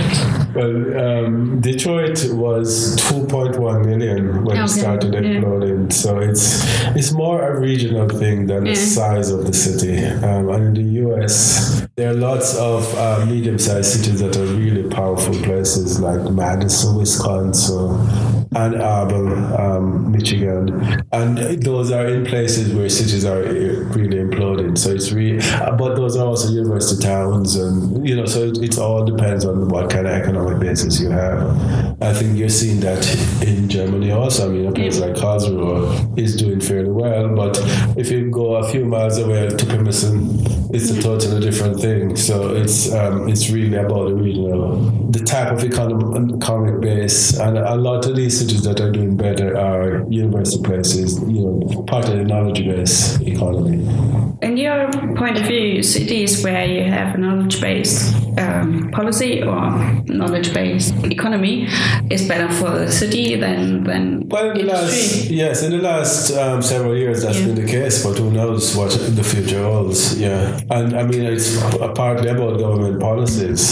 Well, 0.54 0.98
um, 0.98 1.60
Detroit 1.60 2.24
was 2.32 2.96
2.1 2.96 3.84
million 3.84 4.44
when 4.44 4.56
okay. 4.56 4.64
it 4.64 4.68
started 4.68 5.14
exploding, 5.14 5.82
yeah. 5.84 5.88
so 5.90 6.18
it's 6.18 6.64
it's 6.96 7.12
more 7.12 7.40
a 7.42 7.60
regional 7.60 8.08
thing 8.08 8.46
than 8.46 8.66
yeah. 8.66 8.72
the 8.72 8.76
size 8.76 9.30
of 9.30 9.46
the 9.46 9.52
city. 9.52 10.04
Um, 10.04 10.48
and 10.48 10.66
in 10.66 10.74
the 10.74 10.90
U.S., 11.02 11.86
there 11.96 12.10
are 12.10 12.14
lots 12.14 12.56
of 12.56 12.92
uh, 12.96 13.24
medium-sized 13.26 13.90
cities 13.92 14.20
that 14.20 14.36
are 14.36 14.44
really 14.44 14.88
powerful 14.88 15.34
places, 15.42 16.00
like 16.00 16.22
Madison, 16.32 16.96
Wisconsin, 16.96 18.39
Ann 18.54 18.80
Arbor, 18.80 19.60
um, 19.60 20.10
Michigan, 20.10 21.04
and 21.12 21.38
those 21.62 21.92
are 21.92 22.06
in 22.06 22.26
places 22.26 22.74
where 22.74 22.88
cities 22.88 23.24
are 23.24 23.42
really 23.42 24.18
imploding. 24.18 24.76
So 24.76 24.90
it's 24.90 25.12
really, 25.12 25.38
but 25.78 25.94
those 25.94 26.16
are 26.16 26.26
also 26.26 26.48
university 26.50 27.00
towns, 27.00 27.54
and 27.54 28.06
you 28.08 28.16
know, 28.16 28.26
so 28.26 28.40
it, 28.40 28.58
it 28.58 28.78
all 28.78 29.04
depends 29.04 29.44
on 29.44 29.68
what 29.68 29.88
kind 29.88 30.06
of 30.06 30.12
economic 30.12 30.58
basis 30.58 31.00
you 31.00 31.10
have. 31.10 31.40
I 32.02 32.12
think 32.12 32.36
you're 32.36 32.48
seeing 32.48 32.80
that 32.80 33.06
in 33.46 33.68
Germany 33.68 34.10
also. 34.10 34.48
I 34.48 34.52
mean, 34.52 34.66
a 34.66 34.72
place 34.72 34.98
like 34.98 35.14
Karlsruhe 35.14 36.18
is 36.18 36.34
doing 36.34 36.60
fairly 36.60 36.90
well, 36.90 37.28
but 37.28 37.56
if 37.96 38.10
you 38.10 38.30
go 38.30 38.56
a 38.56 38.68
few 38.68 38.84
miles 38.84 39.18
away 39.18 39.48
to 39.48 39.64
Pirmasens, 39.66 40.74
it's 40.74 40.90
a 40.90 41.00
totally 41.00 41.40
different 41.40 41.80
thing. 41.80 42.16
So 42.16 42.54
it's 42.54 42.92
um, 42.92 43.28
it's 43.28 43.48
really 43.50 43.76
about 43.76 44.08
the 44.08 44.14
regional, 44.14 44.80
the 45.10 45.20
type 45.20 45.52
of 45.52 45.62
economic, 45.62 46.34
economic 46.42 46.80
base, 46.80 47.38
and 47.38 47.56
a 47.56 47.76
lot 47.76 48.06
of 48.06 48.16
these 48.16 48.39
cities 48.40 48.62
that 48.64 48.80
are 48.80 48.90
doing 48.90 49.16
better 49.16 49.48
are 49.56 50.04
university 50.08 50.62
places, 50.62 51.20
you 51.34 51.42
know, 51.44 51.82
part 51.92 52.04
of 52.08 52.16
the 52.16 52.24
knowledge 52.24 52.64
based 52.64 53.20
economy. 53.22 53.78
In 54.42 54.56
your 54.56 54.90
point 55.20 55.36
of 55.40 55.44
view, 55.46 55.82
cities 55.82 56.42
where 56.42 56.64
you 56.66 56.82
have 56.96 57.14
a 57.14 57.18
knowledge 57.18 57.60
based 57.60 58.14
um, 58.38 58.90
policy 58.92 59.42
or 59.42 59.60
knowledge 60.06 60.54
based 60.54 60.94
economy 61.04 61.68
is 62.10 62.26
better 62.26 62.50
for 62.58 62.70
the 62.70 62.90
city 62.90 63.36
than, 63.36 63.84
than 63.84 64.28
well, 64.28 64.50
in 64.50 64.66
the 64.66 64.72
last, 64.72 65.30
yes, 65.30 65.62
in 65.62 65.72
the 65.72 65.82
last 65.90 66.30
um, 66.32 66.62
several 66.62 66.96
years 66.96 67.22
that's 67.22 67.38
yeah. 67.38 67.46
been 67.46 67.54
the 67.56 67.66
case, 67.66 68.02
but 68.04 68.16
who 68.16 68.30
knows 68.30 68.76
what 68.76 68.90
the 69.18 69.24
future 69.24 69.62
holds? 69.62 70.18
Yeah, 70.18 70.60
and 70.70 70.96
I 70.96 71.02
mean 71.02 71.22
it's 71.22 71.60
partly 71.94 72.28
about 72.28 72.58
government 72.58 73.00
policies. 73.00 73.64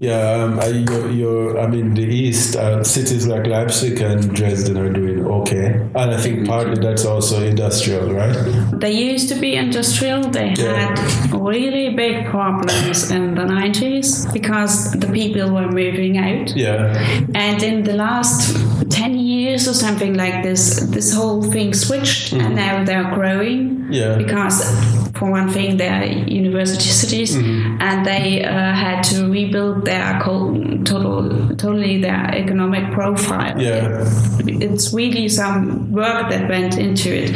Yeah, 0.00 0.44
um, 0.44 0.60
I, 0.60 0.66
you're, 0.66 1.10
you're, 1.10 1.60
I 1.60 1.66
mean 1.66 1.94
the 1.94 2.02
east 2.02 2.56
uh, 2.56 2.82
cities 2.84 3.26
like 3.26 3.46
Leipzig 3.46 4.00
and 4.00 4.13
and 4.14 4.34
Dresden 4.34 4.76
are 4.78 4.92
doing 4.92 5.26
okay. 5.26 5.66
And 5.94 6.10
I 6.10 6.20
think 6.20 6.46
partly 6.46 6.80
that's 6.80 7.04
also 7.04 7.42
industrial, 7.42 8.12
right? 8.12 8.36
They 8.80 8.92
used 8.92 9.28
to 9.30 9.34
be 9.34 9.54
industrial. 9.56 10.30
They 10.30 10.54
yeah. 10.56 10.94
had 10.94 11.32
really 11.32 11.94
big 11.94 12.26
problems 12.26 13.10
in 13.10 13.34
the 13.34 13.42
90s 13.42 14.32
because 14.32 14.92
the 14.92 15.08
people 15.08 15.50
were 15.50 15.70
moving 15.70 16.18
out. 16.18 16.54
Yeah. 16.56 16.94
And 17.34 17.62
in 17.62 17.82
the 17.82 17.94
last 17.94 18.54
10 18.90 19.18
years, 19.18 19.68
or 19.68 19.74
something 19.74 20.14
like 20.14 20.42
this, 20.42 20.80
this 20.80 21.12
whole 21.14 21.42
thing 21.42 21.74
switched 21.74 22.32
mm-hmm. 22.32 22.46
and 22.46 22.54
now 22.54 22.84
they're 22.84 23.14
growing. 23.14 23.92
Yeah. 23.92 24.16
Because 24.16 25.03
for 25.16 25.30
one 25.30 25.48
thing, 25.48 25.76
they're 25.76 26.04
university 26.04 26.88
cities 26.88 27.36
mm-hmm. 27.36 27.80
and 27.80 28.04
they 28.04 28.44
uh, 28.44 28.50
had 28.50 29.02
to 29.02 29.30
rebuild 29.30 29.84
their 29.84 30.18
total, 30.18 31.54
totally 31.56 32.00
their 32.00 32.34
economic 32.34 32.92
profile. 32.92 33.60
Yeah. 33.60 34.04
It's 34.46 34.92
really 34.92 35.28
some 35.28 35.92
work 35.92 36.30
that 36.30 36.48
went 36.48 36.78
into 36.78 37.14
it. 37.14 37.30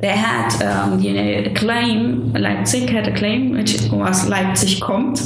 They 0.00 0.08
had, 0.08 0.62
um, 0.62 1.00
you 1.00 1.14
know, 1.14 1.50
a 1.50 1.54
claim, 1.54 2.32
Leipzig 2.32 2.90
had 2.90 3.08
a 3.08 3.16
claim, 3.16 3.52
which 3.52 3.80
was 3.90 4.28
Leipzig 4.28 4.82
kommt, 4.82 5.18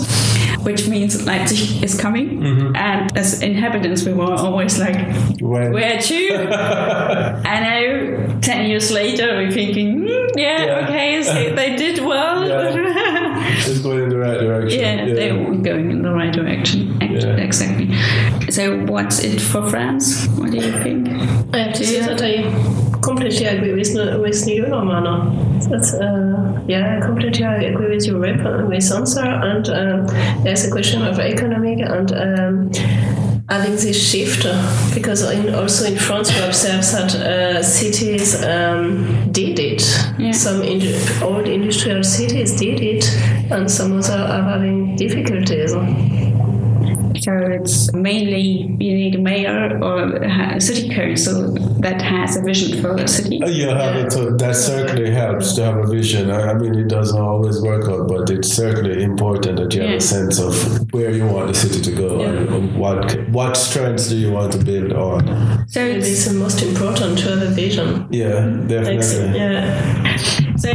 which 0.65 0.87
means 0.87 1.27
Leipzig 1.27 1.83
is 1.83 1.99
coming. 1.99 2.41
Mm-hmm. 2.41 2.77
And 2.77 3.17
as 3.19 3.43
inhabitants, 3.43 4.05
we 4.05 4.13
were 4.13 4.35
always 4.35 4.79
like, 4.79 4.97
where, 5.41 5.73
where 5.73 5.99
to? 5.99 6.33
and 7.45 7.65
now, 7.65 8.41
10 8.41 8.67
years 8.67 8.91
later, 8.93 9.37
we're 9.37 9.51
thinking, 9.51 10.03
mm, 10.03 10.31
yeah, 10.37 10.65
yeah, 10.65 10.85
okay, 10.85 11.23
so 11.23 11.55
they 11.55 11.75
did 11.75 11.88
well. 12.01 12.47
Yeah. 12.47 13.59
it's 13.67 13.79
going 13.81 14.05
in 14.05 14.09
the 14.09 14.19
right 14.19 14.41
direction. 14.41 14.81
Yeah, 14.81 15.07
yeah. 15.07 15.15
they 15.15 15.33
were 15.33 15.57
going 15.57 15.91
in 15.91 16.03
the 16.03 16.13
right 16.13 16.33
direction. 16.33 17.01
Yeah. 17.01 17.37
Exactly. 17.37 17.95
So, 18.51 18.85
what's 18.87 19.21
it 19.21 19.41
for 19.41 19.69
France? 19.69 20.27
What 20.37 20.51
do 20.51 20.59
you 20.59 20.73
think? 20.83 21.09
I 21.55 21.59
have 21.59 21.75
to 21.75 21.85
say 21.85 22.01
that 22.01 22.21
I 22.23 22.43
completely 23.01 23.47
agree 23.47 23.75
with, 23.75 24.21
with 24.21 24.49
you, 24.49 24.67
Romana. 24.67 25.31
That's, 25.69 25.95
uh, 25.95 26.63
yeah, 26.67 26.99
I 26.99 27.07
completely 27.07 27.45
agree 27.45 27.95
with 27.95 28.07
your 28.07 28.19
with 28.19 28.93
answer. 28.93 29.25
And 29.25 29.69
um, 29.69 30.07
there's 30.45 30.65
a 30.65 30.71
question 30.71 31.03
of 31.03 31.19
economic 31.19 31.81
and 31.81 32.13
um, 32.13 32.71
having 33.49 33.73
this 33.73 33.97
shift 34.11 34.47
because 34.95 35.23
in, 35.31 35.55
also 35.55 35.87
in 35.87 35.97
France 35.97 36.31
we 36.35 36.45
observe 36.45 36.83
that 36.83 37.15
uh, 37.15 37.63
cities 37.63 38.43
um, 38.45 39.33
did 39.33 39.59
it. 39.59 39.83
Yeah. 40.19 40.33
Some 40.33 40.63
in, 40.63 40.83
old 41.23 41.49
industrial 41.49 42.05
cities 42.05 42.59
did 42.59 42.81
it, 42.81 43.09
and 43.51 43.71
some 43.71 43.93
others 43.93 44.11
are 44.11 44.43
having 44.43 44.97
difficulties. 44.97 45.73
So 47.29 47.37
it's 47.37 47.93
mainly 47.93 48.75
you 48.81 48.95
need 48.95 49.17
a 49.17 49.19
mayor 49.19 49.79
or 49.83 50.17
a 50.17 50.59
city 50.59 50.89
council 50.89 51.53
that 51.81 52.01
has 52.01 52.39
a 52.39 52.41
vision 52.41 52.81
for 52.81 52.97
the 52.97 53.07
city. 53.07 53.43
Uh, 53.43 53.49
you 53.49 53.69
have 53.69 53.97
it. 53.97 54.11
To, 54.13 54.31
that 54.39 54.57
certainly 54.57 55.11
helps 55.11 55.53
to 55.57 55.65
have 55.65 55.77
a 55.77 55.87
vision. 55.87 56.31
I 56.31 56.55
mean, 56.55 56.75
it 56.75 56.89
doesn't 56.89 57.21
always 57.21 57.61
work 57.61 57.85
out, 57.85 58.09
but 58.09 58.31
it's 58.31 58.49
certainly 58.49 59.03
important 59.03 59.59
that 59.59 59.75
you 59.75 59.83
have 59.83 59.91
a 59.91 60.01
sense 60.01 60.41
of 60.41 60.55
where 60.95 61.11
you 61.11 61.27
want 61.27 61.49
the 61.49 61.55
city 61.55 61.83
to 61.83 61.93
go 61.95 62.19
yeah. 62.19 62.29
and 62.31 62.79
what 62.79 63.29
what 63.29 63.59
strengths 63.59 64.09
do 64.09 64.17
you 64.17 64.33
want 64.33 64.53
to 64.53 64.65
build 64.65 64.95
on. 64.95 65.69
So 65.69 65.85
it's 65.85 66.25
the 66.25 66.33
most 66.33 66.63
important 66.63 67.19
to 67.19 67.25
have 67.29 67.43
a 67.43 67.51
vision. 67.51 68.09
Yeah, 68.11 68.41
definitely. 68.67 69.39
yeah. 69.39 70.17
So 70.57 70.71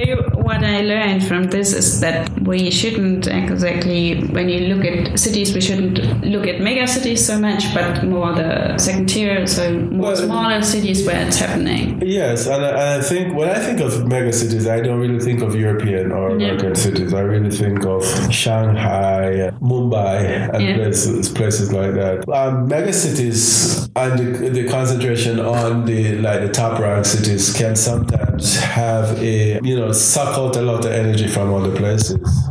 what 0.54 0.64
I 0.64 0.82
learned 0.82 1.26
from 1.26 1.44
this 1.46 1.74
is 1.74 2.00
that 2.02 2.30
we 2.42 2.70
shouldn't 2.70 3.28
exactly, 3.28 4.22
when 4.28 4.50
you 4.50 4.74
look 4.74 4.86
at 4.86 5.18
cities, 5.20 5.54
we 5.54 5.62
shouldn't 5.62 5.98
look 6.24 6.46
at 6.48 6.62
mega 6.62 6.88
cities 6.88 7.26
so 7.26 7.40
much, 7.40 7.74
but 7.74 8.04
more 8.04 8.34
the 8.34 8.78
second 8.78 9.08
tier, 9.10 9.48
so 9.48 9.74
more 9.74 10.14
well, 10.14 10.16
smaller 10.16 10.62
cities 10.62 11.06
where 11.06 11.26
it's 11.26 11.38
happening. 11.38 12.02
Yes, 12.06 12.46
and 12.48 12.64
I, 12.66 12.98
I, 12.98 13.02
think 13.02 13.36
when 13.36 13.50
I 13.50 13.60
think 13.60 13.80
of 13.80 14.06
mega 14.08 14.32
cities, 14.32 14.68
I 14.68 14.80
don't 14.82 15.00
really 15.00 15.20
think 15.20 15.42
of 15.42 15.56
European 15.56 16.12
or 16.12 16.32
American 16.32 16.70
yeah. 16.70 16.86
cities. 16.86 17.14
I 17.14 17.22
really 17.22 17.52
think 17.52 17.86
of 17.86 18.04
Shanghai, 18.32 19.52
Mumbai, 19.62 20.54
and 20.54 20.64
yeah. 20.64 20.76
places 20.76 21.30
places 21.30 21.74
like 21.74 21.94
that. 21.96 22.30
Um, 22.30 22.68
mega 22.68 22.94
cities 22.94 23.90
and 23.96 24.20
the, 24.20 24.50
the 24.50 24.70
concentration 24.70 25.40
on 25.40 25.86
the 25.86 26.18
like 26.18 26.42
the 26.42 26.50
top 26.50 26.80
ranked 26.80 27.08
cities 27.08 27.54
can 27.54 27.76
sometimes 27.76 28.58
have 28.60 29.18
a 29.20 29.60
you 29.64 29.76
know 29.80 29.92
suck 29.92 30.38
a 30.52 30.62
lot 30.62 30.86
of 30.86 30.92
energy 30.92 31.28
from 31.28 31.54
other 31.54 31.76
places. 31.76 32.50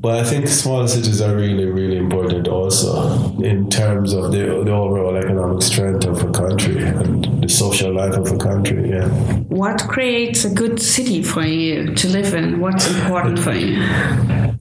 But 0.00 0.18
I 0.20 0.24
think 0.24 0.48
smaller 0.48 0.88
cities 0.88 1.20
are 1.20 1.34
really, 1.34 1.66
really 1.66 1.96
important 1.96 2.48
also 2.48 3.40
in 3.40 3.70
terms 3.70 4.12
of 4.12 4.32
the, 4.32 4.62
the 4.64 4.72
overall 4.72 5.16
economic 5.16 5.62
strength 5.62 6.04
of 6.06 6.22
a 6.22 6.30
country 6.32 6.82
and 6.82 7.31
the 7.42 7.48
social 7.48 7.92
life 7.92 8.14
of 8.14 8.30
a 8.30 8.38
country. 8.38 8.90
Yeah. 8.90 9.08
What 9.48 9.82
creates 9.88 10.44
a 10.44 10.50
good 10.50 10.80
city 10.80 11.22
for 11.22 11.44
you 11.44 11.94
to 11.94 12.08
live 12.08 12.34
in? 12.34 12.60
What's 12.60 12.88
important 12.88 13.38
for 13.38 13.52
you? 13.52 13.82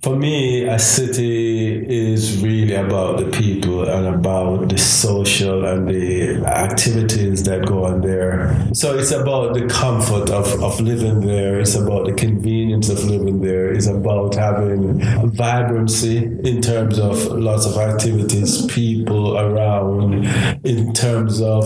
For 0.04 0.15
me, 0.15 0.65
a 0.65 0.80
city 0.80 1.86
is 1.88 2.41
really 2.41 2.74
about 2.74 3.20
the 3.20 3.30
people 3.30 3.88
and 3.88 4.08
about 4.08 4.70
the 4.70 4.78
social 4.80 5.63
and 5.63 5.88
the 5.88 6.44
activities 6.48 7.44
that 7.44 7.67
go 7.67 7.86
on 7.86 8.02
there. 8.02 8.74
So 8.74 8.98
it's 8.98 9.12
about 9.12 9.54
the 9.54 9.67
comfort 9.67 10.32
of, 10.32 10.48
of 10.63 10.82
living 10.82 11.22
there. 11.22 11.60
It's 11.60 11.76
about 11.76 12.08
the 12.08 12.13
convenience 12.13 12.89
of 12.89 13.04
living 13.04 13.41
there. 13.41 13.72
It's 13.72 13.86
about 13.86 14.34
having 14.34 15.02
vibrancy 15.30 16.17
in 16.17 16.63
terms 16.63 16.98
of 16.98 17.24
lots 17.26 17.67
of 17.67 17.78
activities, 17.78 18.65
people 18.65 19.38
around, 19.38 20.26
in 20.65 20.94
terms 20.94 21.41
of 21.41 21.65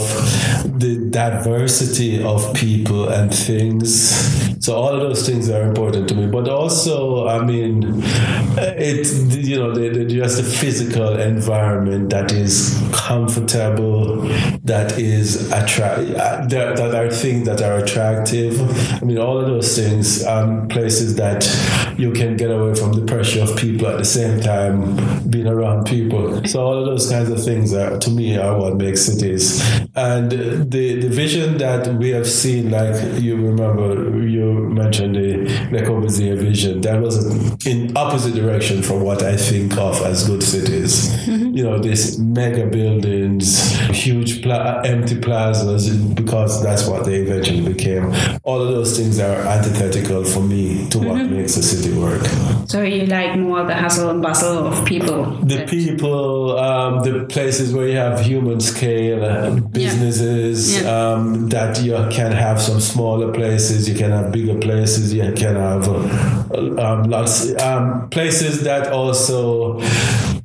the 0.78 1.10
diversity 1.16 2.22
of 2.22 2.54
people 2.54 3.08
and 3.08 3.34
things. 3.34 3.90
So 4.66 4.76
all 4.76 4.94
of 4.94 5.00
those 5.00 5.26
things 5.26 5.50
are 5.50 5.62
important 5.62 6.10
to 6.10 6.16
me. 6.16 6.28
But 6.28 6.50
also, 6.50 7.28
I 7.28 7.42
mean, 7.42 8.02
it's 8.58 9.14
you 9.36 9.58
know 9.58 9.74
just 10.08 10.38
the 10.38 10.44
physical 10.44 11.18
environment 11.18 12.10
that 12.10 12.34
is 12.34 12.78
comfortable, 12.92 14.24
that 14.64 15.00
is 15.00 15.52
attract, 15.52 16.08
that, 16.50 16.50
that 16.50 16.96
are 16.96 17.10
things 17.10 17.48
that 17.48 17.62
are 17.62 17.78
attractive. 17.78 18.60
I 19.02 19.06
mean, 19.06 19.18
all 19.18 19.38
of 19.40 19.48
those 19.48 19.78
things, 19.78 20.26
um, 20.26 20.68
places 20.68 21.16
that 21.16 21.46
you 21.98 22.12
can 22.12 22.36
get 22.36 22.52
away 22.52 22.76
from 22.76 22.92
the 22.94 23.06
pressure 23.06 23.42
of 23.44 23.56
people 23.56 23.88
at 23.88 23.98
the 23.98 24.06
same 24.06 24.42
time 24.42 25.30
being 25.30 25.48
around 25.48 25.86
people. 25.86 26.44
So 26.46 26.62
all 26.62 26.78
of 26.78 26.86
those 26.86 27.10
kinds 27.10 27.30
of 27.30 27.44
things 27.44 27.74
are 27.74 27.98
to 28.00 28.10
me 28.10 28.38
are 28.38 28.58
what 28.58 28.76
makes 28.76 29.02
cities. 29.06 29.62
And 29.96 30.32
the 30.32 30.95
the 31.02 31.10
vision 31.10 31.58
that 31.58 31.88
we 31.96 32.10
have 32.10 32.28
seen, 32.28 32.72
like 32.72 33.22
you 33.22 33.36
remember, 33.36 34.26
you 34.28 34.54
mentioned 34.70 35.16
the 35.16 35.38
Le 35.72 35.82
Corbusier 35.82 36.38
vision. 36.38 36.82
That 36.82 37.02
was 37.02 37.26
in 37.66 37.96
opposite 37.96 38.36
direction 38.36 38.82
from 38.82 39.02
what 39.02 39.24
I 39.24 39.38
think 39.38 39.78
of 39.78 40.02
as 40.02 40.28
good 40.28 40.44
cities. 40.44 41.10
You 41.56 41.64
know, 41.64 41.80
these 41.80 42.20
mega 42.20 42.66
buildings, 42.66 43.72
huge 44.04 44.44
pla- 44.44 44.82
empty 44.84 45.18
plazas, 45.18 45.90
because 46.22 46.62
that's 46.62 46.86
what 46.86 47.06
they 47.06 47.16
eventually 47.26 47.62
became. 47.74 48.14
All 48.44 48.62
of 48.62 48.70
those 48.78 48.98
things 48.98 49.20
are 49.20 49.40
antithetical 49.56 50.26
for 50.26 50.42
me 50.42 50.90
to 50.90 50.98
mm-hmm. 50.98 51.08
what 51.08 51.30
makes 51.30 51.56
a 51.56 51.64
city 51.64 51.98
work. 51.98 52.24
So 52.68 52.82
you 52.82 53.06
like 53.06 53.38
more 53.38 53.64
the 53.64 53.74
hustle 53.74 54.10
and 54.10 54.22
bustle 54.22 54.68
of 54.68 54.86
people? 54.86 55.32
The 55.44 55.66
people, 55.66 56.58
um, 56.60 57.04
the 57.04 57.26
places 57.26 57.74
where 57.74 57.88
you 57.88 57.96
have 57.96 58.20
human 58.20 58.60
scale, 58.60 59.24
uh, 59.24 59.52
businesses, 59.60 60.76
yeah. 60.76 60.82
Yeah. 60.86 61.14
Um, 61.14 61.50
that 61.50 61.82
you 61.82 61.94
can 62.12 62.32
have 62.34 62.60
some 62.62 62.82
smaller 62.82 63.32
places, 63.32 63.88
you 63.88 63.96
can 63.96 64.12
have 64.12 64.32
bigger 64.32 64.60
places, 64.60 65.14
you 65.14 65.32
can 65.34 65.56
have 65.56 65.88
uh, 65.88 66.82
um, 66.84 67.04
lots 67.04 67.56
um, 67.62 68.10
places 68.10 68.64
that 68.64 68.92
also 68.92 69.80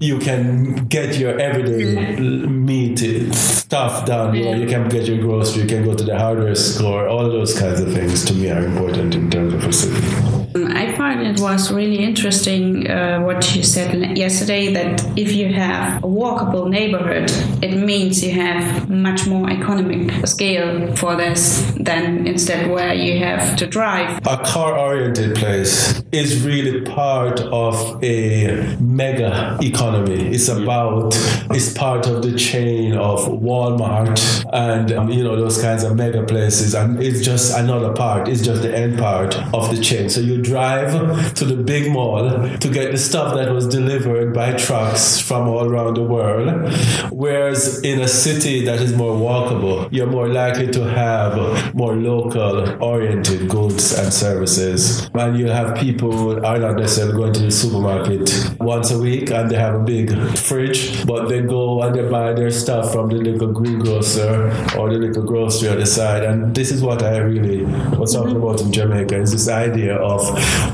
you 0.00 0.18
can 0.18 0.86
get 0.86 1.18
your 1.18 1.38
everyday 1.38 2.16
meat 2.16 2.98
stuff 3.34 4.06
done. 4.06 4.34
You, 4.34 4.44
know, 4.44 4.54
you 4.54 4.66
can 4.66 4.88
get 4.88 5.06
your 5.06 5.18
grocery, 5.18 5.62
you 5.62 5.68
can 5.68 5.84
go 5.84 5.94
to 5.94 6.02
the 6.02 6.18
hardware 6.18 6.54
store. 6.54 7.06
All 7.06 7.28
those 7.28 7.56
kinds 7.58 7.80
of 7.80 7.92
things 7.92 8.24
to 8.24 8.32
me 8.32 8.50
are 8.50 8.64
important 8.64 9.14
in 9.14 9.30
terms 9.30 9.52
of 9.52 9.62
a 9.62 9.72
city. 9.72 10.29
I 10.54 10.92
find 10.96 11.22
it 11.22 11.40
was 11.40 11.72
really 11.72 11.98
interesting 11.98 12.90
uh, 12.90 13.20
what 13.20 13.54
you 13.54 13.62
said 13.62 14.18
yesterday 14.18 14.72
that 14.72 15.00
if 15.16 15.32
you 15.32 15.52
have 15.52 16.02
a 16.02 16.06
walkable 16.06 16.68
neighborhood, 16.68 17.30
it 17.62 17.76
means 17.76 18.24
you 18.24 18.32
have 18.32 18.90
much 18.90 19.28
more 19.28 19.48
economic 19.48 20.26
scale 20.26 20.94
for 20.96 21.14
this 21.14 21.72
than 21.78 22.26
instead 22.26 22.68
where 22.68 22.92
you 22.92 23.20
have 23.20 23.56
to 23.56 23.66
drive. 23.66 24.18
A 24.26 24.38
car 24.38 24.76
oriented 24.76 25.36
place 25.36 26.02
is 26.10 26.42
really 26.44 26.80
part 26.80 27.40
of 27.40 28.02
a 28.02 28.76
mega 28.80 29.56
economy. 29.62 30.34
It's 30.34 30.48
about, 30.48 31.16
it's 31.50 31.72
part 31.74 32.08
of 32.08 32.22
the 32.22 32.36
chain 32.36 32.94
of 32.94 33.20
Walmart 33.26 34.44
and, 34.52 34.90
um, 34.92 35.10
you 35.10 35.22
know, 35.22 35.36
those 35.36 35.62
kinds 35.62 35.84
of 35.84 35.94
mega 35.94 36.24
places. 36.24 36.74
And 36.74 37.00
it's 37.00 37.24
just 37.24 37.56
another 37.56 37.92
part, 37.92 38.28
it's 38.28 38.42
just 38.42 38.62
the 38.62 38.76
end 38.76 38.98
part 38.98 39.36
of 39.54 39.74
the 39.74 39.80
chain. 39.80 40.10
So 40.10 40.20
you 40.20 40.39
drive 40.40 41.34
to 41.34 41.44
the 41.44 41.56
big 41.56 41.90
mall 41.92 42.28
to 42.58 42.68
get 42.68 42.92
the 42.92 42.98
stuff 42.98 43.34
that 43.34 43.52
was 43.52 43.66
delivered 43.66 44.32
by 44.34 44.52
trucks 44.54 45.20
from 45.20 45.48
all 45.48 45.64
around 45.64 45.94
the 45.94 46.02
world. 46.02 46.72
Whereas 47.10 47.82
in 47.82 48.00
a 48.00 48.08
city 48.08 48.64
that 48.64 48.80
is 48.80 48.94
more 48.94 49.14
walkable, 49.16 49.88
you're 49.90 50.06
more 50.06 50.28
likely 50.28 50.68
to 50.68 50.84
have 50.84 51.74
more 51.74 51.94
local 51.94 52.82
oriented 52.82 53.48
goods 53.48 53.92
and 53.98 54.12
services. 54.12 55.08
And 55.14 55.38
you 55.38 55.48
have 55.48 55.76
people 55.78 56.44
are 56.44 56.58
not 56.58 56.76
necessarily 56.76 57.14
going 57.14 57.32
to 57.34 57.40
the 57.40 57.50
supermarket 57.50 58.30
once 58.60 58.90
a 58.90 58.98
week 58.98 59.30
and 59.30 59.50
they 59.50 59.56
have 59.56 59.74
a 59.74 59.84
big 59.84 60.10
fridge, 60.38 61.06
but 61.06 61.28
they 61.28 61.42
go 61.42 61.82
and 61.82 61.94
they 61.94 62.08
buy 62.08 62.32
their 62.32 62.50
stuff 62.50 62.92
from 62.92 63.08
the 63.08 63.16
little 63.16 63.52
greengrocer 63.52 64.50
or 64.78 64.90
the 64.90 64.98
little 64.98 65.24
grocery 65.24 65.68
on 65.68 65.78
the 65.78 65.86
side. 65.86 66.24
And 66.24 66.54
this 66.54 66.70
is 66.70 66.82
what 66.82 67.02
I 67.02 67.18
really 67.18 67.64
was 67.96 68.14
talking 68.14 68.34
mm-hmm. 68.34 68.42
about 68.42 68.60
in 68.60 68.72
Jamaica 68.72 69.16
is 69.20 69.32
this 69.32 69.48
idea 69.48 69.96
of 69.96 70.20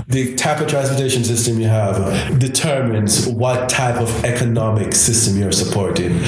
the 0.08 0.34
type 0.36 0.60
of 0.60 0.68
transportation 0.68 1.24
system 1.24 1.60
you 1.60 1.68
have 1.68 2.38
determines 2.38 3.26
what 3.26 3.68
type 3.68 3.96
of 3.96 4.24
economic 4.24 4.94
system 4.94 5.38
you're 5.38 5.52
supporting 5.52 6.20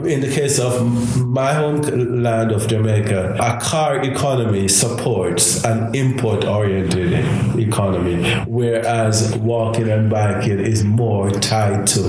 in 0.00 0.20
the 0.20 0.30
case 0.30 0.58
of 0.58 1.24
my 1.24 1.54
homeland 1.54 2.52
of 2.52 2.68
Jamaica, 2.68 3.36
a 3.40 3.58
car 3.60 4.02
economy 4.02 4.68
supports 4.68 5.64
an 5.64 5.94
import 5.94 6.44
oriented 6.44 7.12
economy, 7.58 8.30
whereas 8.46 9.34
walking 9.38 9.88
and 9.88 10.10
biking 10.10 10.60
is 10.60 10.84
more 10.84 11.30
tied 11.30 11.86
to 11.86 12.00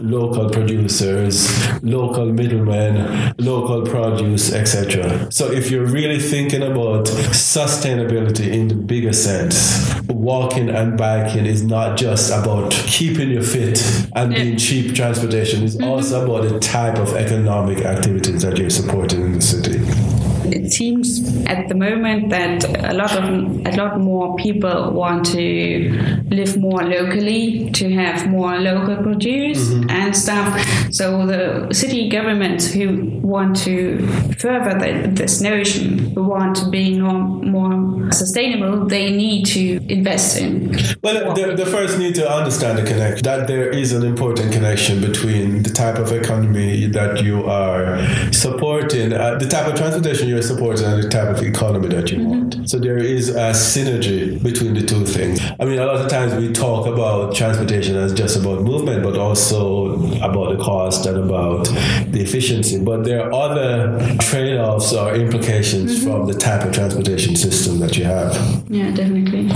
local 0.00 0.48
producers, 0.48 1.48
local 1.82 2.26
middlemen, 2.32 3.34
local 3.38 3.82
produce, 3.82 4.52
etc. 4.52 5.30
So 5.32 5.50
if 5.50 5.70
you're 5.70 5.86
really 5.86 6.20
thinking 6.20 6.62
about 6.62 7.06
sustainability 7.06 8.52
in 8.52 8.68
the 8.68 8.74
bigger 8.74 9.12
sense, 9.12 9.92
walking 10.08 10.70
and 10.70 10.96
biking 10.96 11.46
is 11.46 11.62
not 11.62 11.98
just 11.98 12.30
about 12.30 12.70
keeping 12.70 13.30
you 13.30 13.42
fit 13.42 13.82
and 14.14 14.34
being 14.34 14.56
cheap 14.56 14.94
transportation, 14.94 15.64
it's 15.64 15.76
mm-hmm. 15.76 15.90
also 15.90 16.24
about 16.24 16.48
the 16.48 16.58
type 16.60 16.96
of 16.98 17.14
economic 17.34 17.84
activities 17.84 18.42
that 18.42 18.56
you're 18.56 18.70
supporting 18.70 19.22
in 19.22 19.32
the 19.32 19.40
city 19.42 20.13
it 20.46 20.72
seems 20.72 21.44
at 21.46 21.68
the 21.68 21.74
moment 21.74 22.30
that 22.30 22.64
a 22.90 22.94
lot 22.94 23.16
of 23.16 23.24
a 23.66 23.76
lot 23.76 24.00
more 24.00 24.36
people 24.36 24.92
want 24.92 25.26
to 25.26 26.24
live 26.30 26.56
more 26.56 26.82
locally, 26.82 27.70
to 27.72 27.92
have 27.92 28.28
more 28.28 28.58
local 28.58 28.96
produce 29.02 29.68
mm-hmm. 29.68 29.90
and 29.90 30.16
stuff. 30.16 30.48
So 30.92 31.26
the 31.26 31.72
city 31.72 32.08
governments 32.08 32.72
who 32.72 33.20
want 33.20 33.56
to 33.58 34.06
further 34.38 34.78
the, 34.78 35.08
this 35.08 35.40
notion, 35.40 36.10
who 36.14 36.24
want 36.24 36.56
to 36.56 36.68
be 36.70 37.00
more, 37.00 37.12
more 37.22 38.12
sustainable, 38.12 38.86
they 38.86 39.10
need 39.10 39.46
to 39.46 39.80
invest 39.88 40.38
in. 40.38 40.76
Well, 41.02 41.34
the, 41.34 41.54
the 41.56 41.66
first 41.66 41.98
need 41.98 42.14
to 42.16 42.30
understand 42.30 42.78
the 42.78 42.84
connection 42.84 43.24
that 43.24 43.46
there 43.46 43.68
is 43.70 43.92
an 43.92 44.04
important 44.04 44.52
connection 44.52 45.00
between 45.00 45.62
the 45.62 45.70
type 45.70 45.98
of 45.98 46.12
economy 46.12 46.86
that 46.86 47.22
you 47.22 47.44
are 47.44 47.98
supporting, 48.32 49.12
uh, 49.12 49.36
the 49.38 49.46
type 49.46 49.66
of 49.66 49.74
transportation 49.74 50.28
you're 50.28 50.33
supporting, 50.42 50.86
and 50.86 51.02
the 51.02 51.08
type 51.08 51.28
of 51.28 51.42
economy 51.42 51.88
that 51.88 52.10
you 52.10 52.18
mm-hmm. 52.18 52.28
want. 52.28 52.70
So 52.70 52.78
there 52.78 52.98
is 52.98 53.30
a 53.30 53.50
synergy 53.50 54.42
between 54.42 54.74
the 54.74 54.82
two 54.82 55.04
things. 55.04 55.40
I 55.60 55.64
mean, 55.64 55.78
a 55.78 55.86
lot 55.86 55.96
of 55.96 56.08
times 56.08 56.34
we 56.34 56.52
talk 56.52 56.86
about 56.86 57.34
transportation 57.34 57.96
as 57.96 58.12
just 58.12 58.36
about 58.36 58.62
movement, 58.62 59.02
but 59.02 59.16
also 59.16 59.94
about 60.18 60.56
the 60.56 60.62
cost 60.62 61.06
and 61.06 61.18
about 61.18 61.66
the 61.66 62.20
efficiency. 62.20 62.82
But 62.82 63.04
there 63.04 63.24
are 63.24 63.32
other 63.32 64.16
trade-offs 64.18 64.92
or 64.92 65.14
implications 65.14 65.98
mm-hmm. 65.98 66.10
from 66.10 66.26
the 66.26 66.34
type 66.34 66.64
of 66.64 66.72
transportation 66.72 67.36
system 67.36 67.78
that 67.80 67.96
you 67.96 68.04
have. 68.04 68.34
Yeah, 68.68 68.90
definitely. 68.90 69.50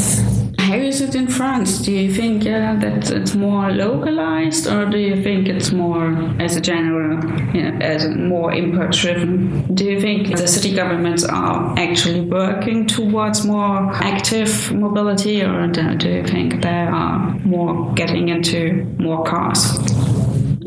It 1.09 1.15
in 1.15 1.27
France? 1.27 1.79
Do 1.79 1.91
you 1.91 2.13
think 2.13 2.43
uh, 2.43 2.75
that 2.81 3.11
it's 3.11 3.35
more 3.35 3.71
localized, 3.71 4.67
or 4.67 4.85
do 4.85 4.99
you 4.99 5.23
think 5.23 5.49
it's 5.49 5.73
more 5.73 6.13
as 6.39 6.55
a 6.57 6.61
general, 6.61 7.25
you 7.55 7.63
know, 7.63 7.79
as 7.79 8.07
more 8.09 8.53
import 8.53 8.93
driven? 8.93 9.75
Do 9.75 9.87
you 9.87 10.01
think 10.03 10.37
the 10.37 10.47
city 10.47 10.75
governments 10.75 11.25
are 11.25 11.75
actually 11.79 12.21
working 12.21 12.87
towards 12.87 13.47
more 13.47 13.91
active 13.95 14.71
mobility, 14.71 15.43
or 15.43 15.67
do 15.69 16.09
you 16.11 16.25
think 16.27 16.61
they 16.61 16.69
are 16.69 17.39
more 17.39 17.95
getting 17.95 18.29
into 18.29 18.85
more 18.99 19.25
cars? 19.25 19.79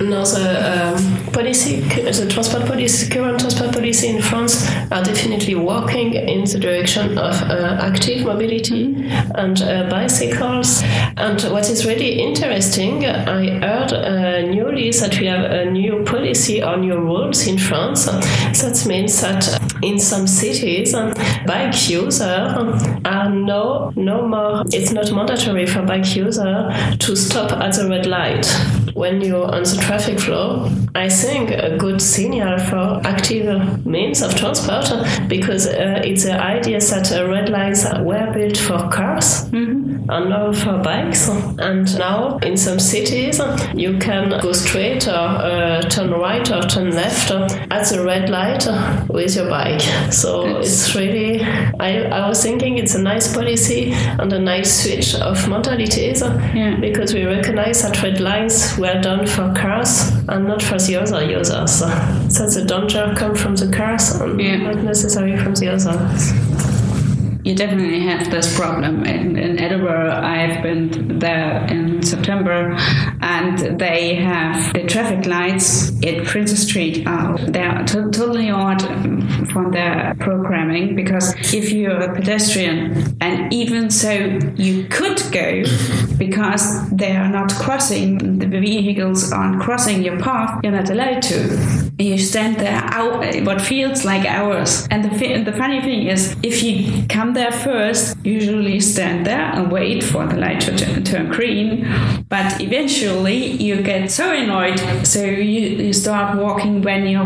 No, 0.01 0.25
the 0.25 0.95
um, 0.95 1.31
policy, 1.31 1.81
the 1.81 2.27
transport 2.27 2.65
policy, 2.65 3.07
current 3.07 3.39
transport 3.39 3.71
policy 3.71 4.07
in 4.07 4.21
France 4.21 4.67
are 4.91 5.03
definitely 5.03 5.53
working 5.53 6.15
in 6.15 6.43
the 6.43 6.57
direction 6.57 7.19
of 7.19 7.39
uh, 7.43 7.77
active 7.79 8.25
mobility 8.25 8.95
and 9.35 9.61
uh, 9.61 9.87
bicycles. 9.89 10.81
And 11.17 11.39
what 11.53 11.69
is 11.69 11.85
really 11.85 12.19
interesting, 12.19 13.05
I 13.05 13.59
heard 13.59 13.93
uh, 13.93 14.41
newly 14.41 14.89
that 14.91 15.19
we 15.19 15.27
have 15.27 15.51
a 15.51 15.69
new 15.69 16.03
policy 16.03 16.63
or 16.63 16.77
new 16.77 16.97
rules 16.97 17.45
in 17.45 17.59
France. 17.59 18.05
That 18.05 18.83
means 18.87 19.21
that 19.21 19.59
in 19.83 19.99
some 19.99 20.25
cities, 20.27 20.93
bike 21.45 21.89
users 21.89 22.21
are 22.21 23.29
no 23.29 23.91
no 23.95 24.27
more. 24.27 24.63
It's 24.67 24.91
not 24.91 25.11
mandatory 25.11 25.65
for 25.67 25.83
bike 25.83 26.15
users 26.15 26.97
to 26.97 27.15
stop 27.15 27.51
at 27.51 27.73
the 27.73 27.87
red 27.87 28.05
light 28.05 28.45
when 28.93 29.21
you're 29.21 29.49
on 29.51 29.63
the 29.63 29.81
traffic 29.91 30.21
flow, 30.21 30.71
I 30.95 31.09
think 31.09 31.51
a 31.51 31.75
good 31.77 32.01
signal 32.01 32.57
for 32.59 33.01
active 33.03 33.85
means 33.85 34.21
of 34.21 34.33
transport 34.35 34.87
because 35.27 35.67
uh, 35.67 36.01
it's 36.01 36.23
the 36.23 36.41
idea 36.41 36.79
that 36.79 37.11
uh, 37.11 37.27
red 37.27 37.49
lines 37.49 37.85
were 37.99 38.31
built 38.33 38.55
for 38.55 38.77
cars 38.89 39.49
mm-hmm. 39.49 40.09
and 40.09 40.29
not 40.29 40.55
for 40.55 40.77
bikes. 40.77 41.27
And 41.27 41.99
now 41.99 42.37
in 42.37 42.55
some 42.55 42.79
cities, 42.79 43.41
you 43.73 43.97
can 43.99 44.39
go 44.39 44.53
straight 44.53 45.09
or 45.09 45.11
uh, 45.11 45.81
turn 45.89 46.11
right 46.11 46.49
or 46.49 46.61
turn 46.61 46.91
left 46.91 47.29
at 47.31 47.83
the 47.89 48.01
red 48.05 48.29
light 48.29 48.65
with 49.09 49.35
your 49.35 49.49
bike. 49.49 49.81
So 50.09 50.57
it's 50.57 50.95
really, 50.95 51.43
I, 51.81 52.03
I 52.03 52.29
was 52.29 52.41
thinking 52.41 52.77
it's 52.77 52.95
a 52.95 53.01
nice 53.01 53.33
policy 53.33 53.91
and 53.91 54.31
a 54.31 54.39
nice 54.39 54.83
switch 54.83 55.15
of 55.15 55.49
mentalities 55.49 56.21
yeah. 56.21 56.77
because 56.79 57.13
we 57.13 57.25
recognize 57.25 57.81
that 57.81 58.01
red 58.01 58.21
lines 58.21 58.77
were 58.77 59.01
done 59.01 59.27
for 59.27 59.51
cars 59.53 59.80
and 60.27 60.47
not 60.47 60.61
for 60.61 60.77
the 60.77 60.95
other 60.95 61.23
users. 61.23 61.71
So 61.73 62.49
the 62.49 62.65
danger 62.65 63.13
come 63.17 63.35
from 63.35 63.55
the 63.55 63.71
cars 63.71 64.11
and 64.15 64.39
yeah. 64.39 64.57
not 64.57 64.77
necessarily 64.77 65.37
from 65.37 65.55
the 65.55 65.69
others 65.69 66.70
you 67.43 67.55
definitely 67.55 68.01
have 68.01 68.29
this 68.29 68.55
problem 68.55 69.05
in, 69.05 69.37
in 69.37 69.59
Edinburgh. 69.59 70.11
I've 70.11 70.61
been 70.61 71.19
there 71.19 71.65
in 71.65 72.03
September, 72.03 72.75
and 73.21 73.79
they 73.79 74.15
have 74.15 74.73
the 74.73 74.83
traffic 74.83 75.25
lights 75.25 75.91
at 76.05 76.25
Princes 76.25 76.63
Street. 76.67 77.05
Uh, 77.05 77.37
they're 77.47 77.83
t- 77.85 77.93
totally 78.11 78.49
odd 78.49 78.81
from 79.51 79.71
their 79.71 80.15
programming 80.19 80.95
because 80.95 81.33
if 81.53 81.71
you're 81.71 81.99
a 81.99 82.13
pedestrian, 82.13 83.17
and 83.21 83.51
even 83.53 83.89
so, 83.89 84.11
you 84.55 84.85
could 84.87 85.21
go 85.31 85.63
because 86.17 86.89
they 86.91 87.15
are 87.15 87.29
not 87.29 87.53
crossing 87.55 88.39
the 88.39 88.59
vehicles 88.59 89.31
aren't 89.31 89.61
crossing 89.61 90.01
your 90.01 90.19
path. 90.19 90.59
You're 90.63 90.73
not 90.73 90.89
allowed 90.89 91.21
to. 91.23 91.91
You 91.97 92.17
stand 92.17 92.57
there 92.57 92.81
out 92.85 93.23
what 93.45 93.61
feels 93.61 94.03
like 94.03 94.25
hours. 94.25 94.87
And 94.89 95.03
the 95.05 95.43
the 95.43 95.53
funny 95.53 95.81
thing 95.81 96.07
is, 96.07 96.35
if 96.43 96.63
you 96.63 97.05
come 97.07 97.30
there 97.33 97.51
first, 97.51 98.17
usually 98.23 98.79
stand 98.79 99.25
there 99.25 99.41
and 99.41 99.71
wait 99.71 100.03
for 100.03 100.25
the 100.25 100.37
light 100.37 100.61
to 100.61 101.01
turn 101.01 101.29
green. 101.29 101.87
But 102.29 102.61
eventually 102.61 103.37
you 103.37 103.81
get 103.81 104.11
so 104.11 104.31
annoyed, 104.33 104.79
so 105.05 105.23
you, 105.23 105.61
you 105.85 105.93
start 105.93 106.37
walking 106.37 106.81
when 106.81 107.07
your 107.07 107.25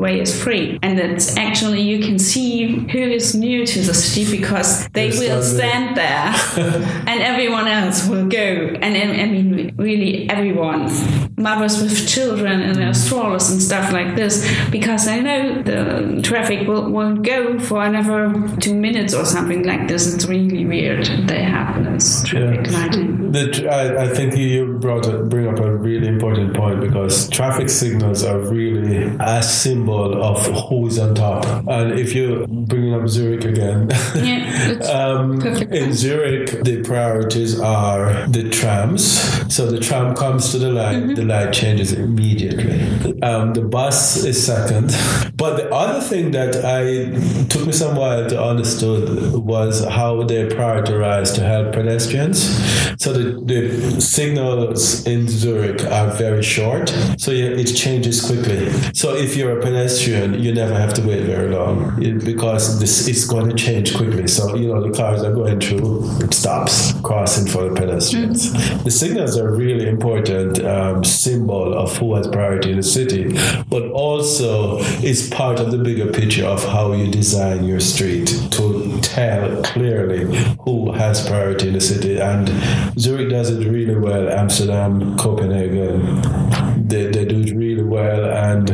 way 0.00 0.20
is 0.20 0.42
free. 0.42 0.78
And 0.82 0.98
it's 0.98 1.36
actually, 1.36 1.82
you 1.82 2.00
can 2.04 2.18
see 2.18 2.66
who 2.90 2.98
is 2.98 3.34
new 3.34 3.66
to 3.66 3.80
the 3.80 3.94
city 3.94 4.38
because 4.38 4.88
they 4.88 5.10
will 5.10 5.42
stand 5.42 5.96
there 5.96 6.34
and 7.06 7.20
everyone 7.20 7.68
else 7.68 8.08
will 8.08 8.26
go. 8.26 8.76
And 8.82 8.96
I 8.96 9.26
mean, 9.26 9.74
really 9.76 10.28
everyone, 10.28 10.90
mothers 11.36 11.80
with 11.80 12.08
children 12.08 12.60
and 12.60 12.76
their 12.76 12.94
strollers 12.94 13.50
and 13.50 13.62
stuff 13.62 13.92
like 13.92 14.16
this, 14.16 14.46
because 14.70 15.06
I 15.06 15.20
know 15.20 15.62
the 15.62 16.20
traffic 16.22 16.66
will, 16.66 16.90
won't 16.90 17.22
go 17.22 17.58
for 17.58 17.82
another 17.82 18.56
two 18.58 18.74
minutes 18.74 19.09
or 19.14 19.24
something 19.24 19.64
like 19.64 19.88
this. 19.88 20.14
It's 20.14 20.26
really 20.26 20.64
weird. 20.64 21.06
They 21.28 21.42
happen. 21.42 21.84
this 21.84 22.22
traffic 22.24 22.66
yeah. 22.66 22.78
lighting. 22.78 23.32
The, 23.32 23.68
I, 23.70 24.04
I, 24.04 24.08
think 24.08 24.36
you 24.36 24.78
brought 24.78 25.06
a, 25.06 25.22
bring 25.22 25.46
up 25.46 25.58
a 25.58 25.76
really 25.76 26.08
important 26.08 26.54
point 26.54 26.80
because 26.80 27.28
traffic 27.30 27.68
signals 27.68 28.24
are 28.24 28.38
really 28.38 29.16
a 29.20 29.42
symbol 29.42 30.22
of 30.22 30.44
who's 30.68 30.98
on 30.98 31.14
top. 31.14 31.44
And 31.68 31.98
if 31.98 32.14
you 32.14 32.46
bring 32.48 32.94
up 32.94 33.08
Zurich 33.08 33.44
again, 33.44 33.90
yeah, 34.16 34.78
um, 34.92 35.40
in 35.46 35.92
Zurich, 35.92 36.62
the 36.64 36.82
priorities 36.82 37.58
are 37.60 38.26
the 38.26 38.50
trams. 38.50 39.20
So 39.54 39.66
the 39.66 39.80
tram 39.80 40.14
comes 40.14 40.50
to 40.52 40.58
the 40.58 40.70
light, 40.70 40.96
mm-hmm. 40.96 41.14
the 41.14 41.24
light 41.24 41.52
changes 41.52 41.92
immediately. 41.92 43.20
Um, 43.22 43.54
the 43.54 43.62
bus 43.62 44.24
is 44.24 44.44
second. 44.44 44.90
But 45.36 45.56
the 45.56 45.72
other 45.74 46.00
thing 46.00 46.32
that 46.32 46.64
I 46.64 47.46
took 47.46 47.66
me 47.66 47.72
some 47.72 47.96
while 47.96 48.28
to 48.28 48.42
understand 48.42 48.99
was 49.38 49.84
how 49.84 50.22
they 50.22 50.48
prioritize 50.48 51.34
to 51.34 51.42
help 51.42 51.72
pedestrians. 51.72 52.38
So 53.02 53.12
the, 53.12 53.40
the 53.44 54.00
signals 54.00 55.06
in 55.06 55.28
Zurich 55.28 55.84
are 55.84 56.10
very 56.10 56.42
short, 56.42 56.90
so 57.16 57.30
it 57.30 57.72
changes 57.74 58.24
quickly. 58.24 58.70
So 58.92 59.14
if 59.14 59.36
you're 59.36 59.58
a 59.58 59.62
pedestrian, 59.62 60.34
you 60.34 60.52
never 60.52 60.74
have 60.74 60.92
to 60.94 61.02
wait 61.02 61.24
very 61.24 61.50
long 61.50 61.98
because 62.24 62.80
this 62.80 63.08
is 63.08 63.24
going 63.24 63.48
to 63.48 63.56
change 63.56 63.96
quickly. 63.96 64.26
So 64.28 64.54
you 64.54 64.68
know 64.68 64.82
the 64.86 64.96
cars 64.96 65.22
are 65.22 65.32
going 65.32 65.60
through, 65.60 66.20
it 66.20 66.34
stops 66.34 66.92
crossing 67.00 67.46
for 67.46 67.68
the 67.68 67.74
pedestrians. 67.74 68.52
Mm-hmm. 68.52 68.84
The 68.84 68.90
signals 68.90 69.38
are 69.38 69.50
really 69.50 69.88
important 69.88 70.62
um, 70.64 71.04
symbol 71.04 71.74
of 71.74 71.96
who 71.96 72.14
has 72.16 72.28
priority 72.28 72.70
in 72.70 72.76
the 72.76 72.82
city, 72.82 73.36
but 73.68 73.90
also 73.90 74.78
it's 75.02 75.28
part 75.28 75.60
of 75.60 75.70
the 75.70 75.78
bigger 75.78 76.12
picture 76.12 76.44
of 76.44 76.64
how 76.64 76.92
you 76.92 77.10
design 77.10 77.64
your 77.64 77.80
street 77.80 78.28
to 78.50 78.89
tell 79.00 79.62
clearly 79.62 80.24
who 80.60 80.92
has 80.92 81.26
priority 81.26 81.68
in 81.68 81.74
the 81.74 81.80
city. 81.80 82.18
And 82.18 82.48
Zurich 82.98 83.30
does 83.30 83.50
it 83.50 83.66
really 83.68 83.96
well. 83.96 84.28
Amsterdam, 84.28 85.16
Copenhagen, 85.16 86.20
they, 86.86 87.06
they 87.06 87.24
do 87.24 87.40
it 87.40 87.54
really 87.54 87.82
well. 87.82 88.24
And 88.24 88.68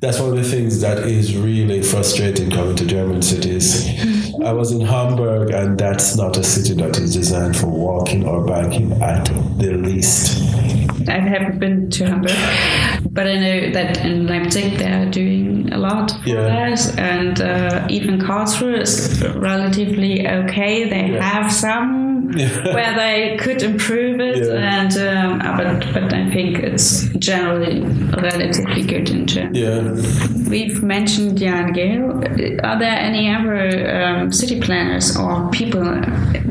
that's 0.00 0.18
one 0.18 0.30
of 0.30 0.36
the 0.36 0.44
things 0.44 0.80
that 0.80 0.98
is 0.98 1.36
really 1.36 1.82
frustrating 1.82 2.50
coming 2.50 2.76
to 2.76 2.86
German 2.86 3.22
cities. 3.22 3.84
Mm-hmm. 3.84 4.44
I 4.44 4.52
was 4.52 4.72
in 4.72 4.80
Hamburg, 4.80 5.50
and 5.50 5.78
that's 5.78 6.16
not 6.16 6.36
a 6.36 6.44
city 6.44 6.74
that 6.80 6.96
is 6.98 7.14
designed 7.14 7.56
for 7.56 7.66
walking 7.66 8.26
or 8.26 8.44
biking 8.44 8.92
at 9.02 9.26
the 9.58 9.72
least. 9.72 10.89
I 11.08 11.18
haven't 11.18 11.58
been 11.58 11.90
to 11.90 12.06
Hamburg, 12.06 13.12
but 13.12 13.26
I 13.26 13.34
know 13.34 13.72
that 13.72 14.04
in 14.04 14.26
Leipzig 14.26 14.78
they 14.78 14.90
are 14.90 15.10
doing 15.10 15.72
a 15.72 15.78
lot 15.78 16.10
for 16.22 16.28
yeah. 16.28 16.70
that, 16.70 16.98
and 16.98 17.40
uh, 17.40 17.86
even 17.90 18.18
Karlsruhe 18.18 18.80
is 18.80 19.22
relatively 19.36 20.26
okay. 20.26 20.88
They 20.88 21.12
yeah. 21.12 21.22
have 21.22 21.52
some 21.52 21.99
yeah. 22.36 22.74
where 22.74 22.94
they 22.94 23.36
could 23.38 23.62
improve 23.62 24.20
it, 24.20 24.48
and 24.48 24.96
um, 24.98 25.38
but 25.56 25.92
but 25.92 26.12
I 26.12 26.30
think 26.30 26.58
it's 26.58 27.08
generally 27.18 27.80
relatively 27.80 28.82
good 28.82 29.10
in 29.10 29.26
general. 29.26 29.56
Yeah, 29.56 30.48
we've 30.48 30.82
mentioned 30.82 31.38
Jan 31.38 31.74
Gehl. 31.74 32.64
Are 32.64 32.78
there 32.78 32.98
any 32.98 33.32
other 33.32 33.90
um, 34.02 34.32
city 34.32 34.60
planners 34.60 35.16
or 35.16 35.50
people 35.50 35.82
that 35.82 36.06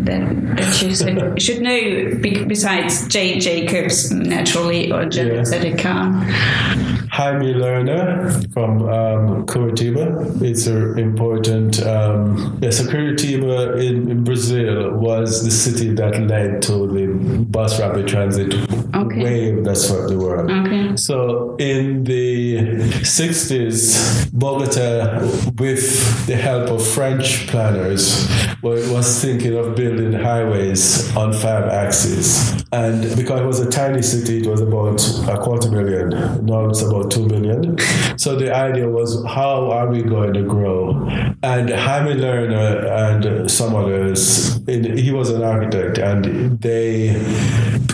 that 0.05 0.81
you 0.81 0.95
should, 0.95 1.41
should 1.41 1.61
know 1.61 2.45
besides 2.47 3.07
Jane 3.07 3.39
Jacobs? 3.39 4.11
naturally 4.11 4.91
or 4.91 5.05
genetically 5.05 5.69
yeah. 5.71 5.75
can. 5.75 7.08
Jaime 7.19 7.53
Lerner 7.53 8.49
from 8.53 8.81
um, 8.83 9.45
Curitiba. 9.45 10.41
It's 10.41 10.67
an 10.67 10.97
important. 10.97 11.85
Um, 11.85 12.57
yes, 12.61 12.81
Curitiba 12.81 13.77
in, 13.77 14.09
in, 14.09 14.23
Brazil 14.23 14.91
was 14.91 15.43
the 15.43 15.51
city 15.51 15.93
that 15.95 16.17
led 16.17 16.61
to 16.61 16.87
the 16.87 17.07
bus 17.45 17.79
rapid 17.79 18.07
transit 18.07 18.53
okay. 18.95 19.23
wave 19.23 19.63
that 19.63 19.75
swept 19.75 20.09
the 20.09 20.17
world. 20.17 20.49
Okay. 20.51 20.95
So 20.95 21.55
in 21.57 22.03
the 22.03 22.57
60s, 23.01 24.31
Bogota, 24.37 25.21
with 25.57 26.27
the 26.27 26.35
help 26.35 26.69
of 26.69 26.85
French 26.85 27.47
planners, 27.47 28.27
was 28.61 29.21
thinking 29.21 29.55
of 29.55 29.75
building 29.75 30.13
highways 30.13 31.15
on 31.15 31.33
five 31.33 31.65
axes. 31.65 32.63
And 32.71 33.01
because 33.15 33.41
it 33.41 33.45
was 33.45 33.59
a 33.59 33.69
tiny 33.69 34.01
city, 34.01 34.41
it 34.41 34.47
was 34.47 34.61
about 34.61 35.01
a 35.27 35.41
quarter 35.41 35.71
million. 35.71 36.45
Now 36.45 36.67
it's 36.69 36.81
about 36.81 37.09
2 37.09 37.27
million. 37.27 37.77
So 38.17 38.35
the 38.35 38.55
idea 38.55 38.87
was, 38.87 39.23
how 39.25 39.71
are 39.71 39.87
we 39.87 40.03
going 40.03 40.33
to 40.33 40.43
grow? 40.43 40.91
And 41.41 41.69
Jaime 41.69 42.13
Lerner 42.15 42.85
and 42.85 43.49
some 43.49 43.75
others, 43.75 44.59
he 44.67 45.11
was 45.11 45.29
an 45.29 45.43
architect, 45.43 45.97
and 45.97 46.59
they 46.61 47.07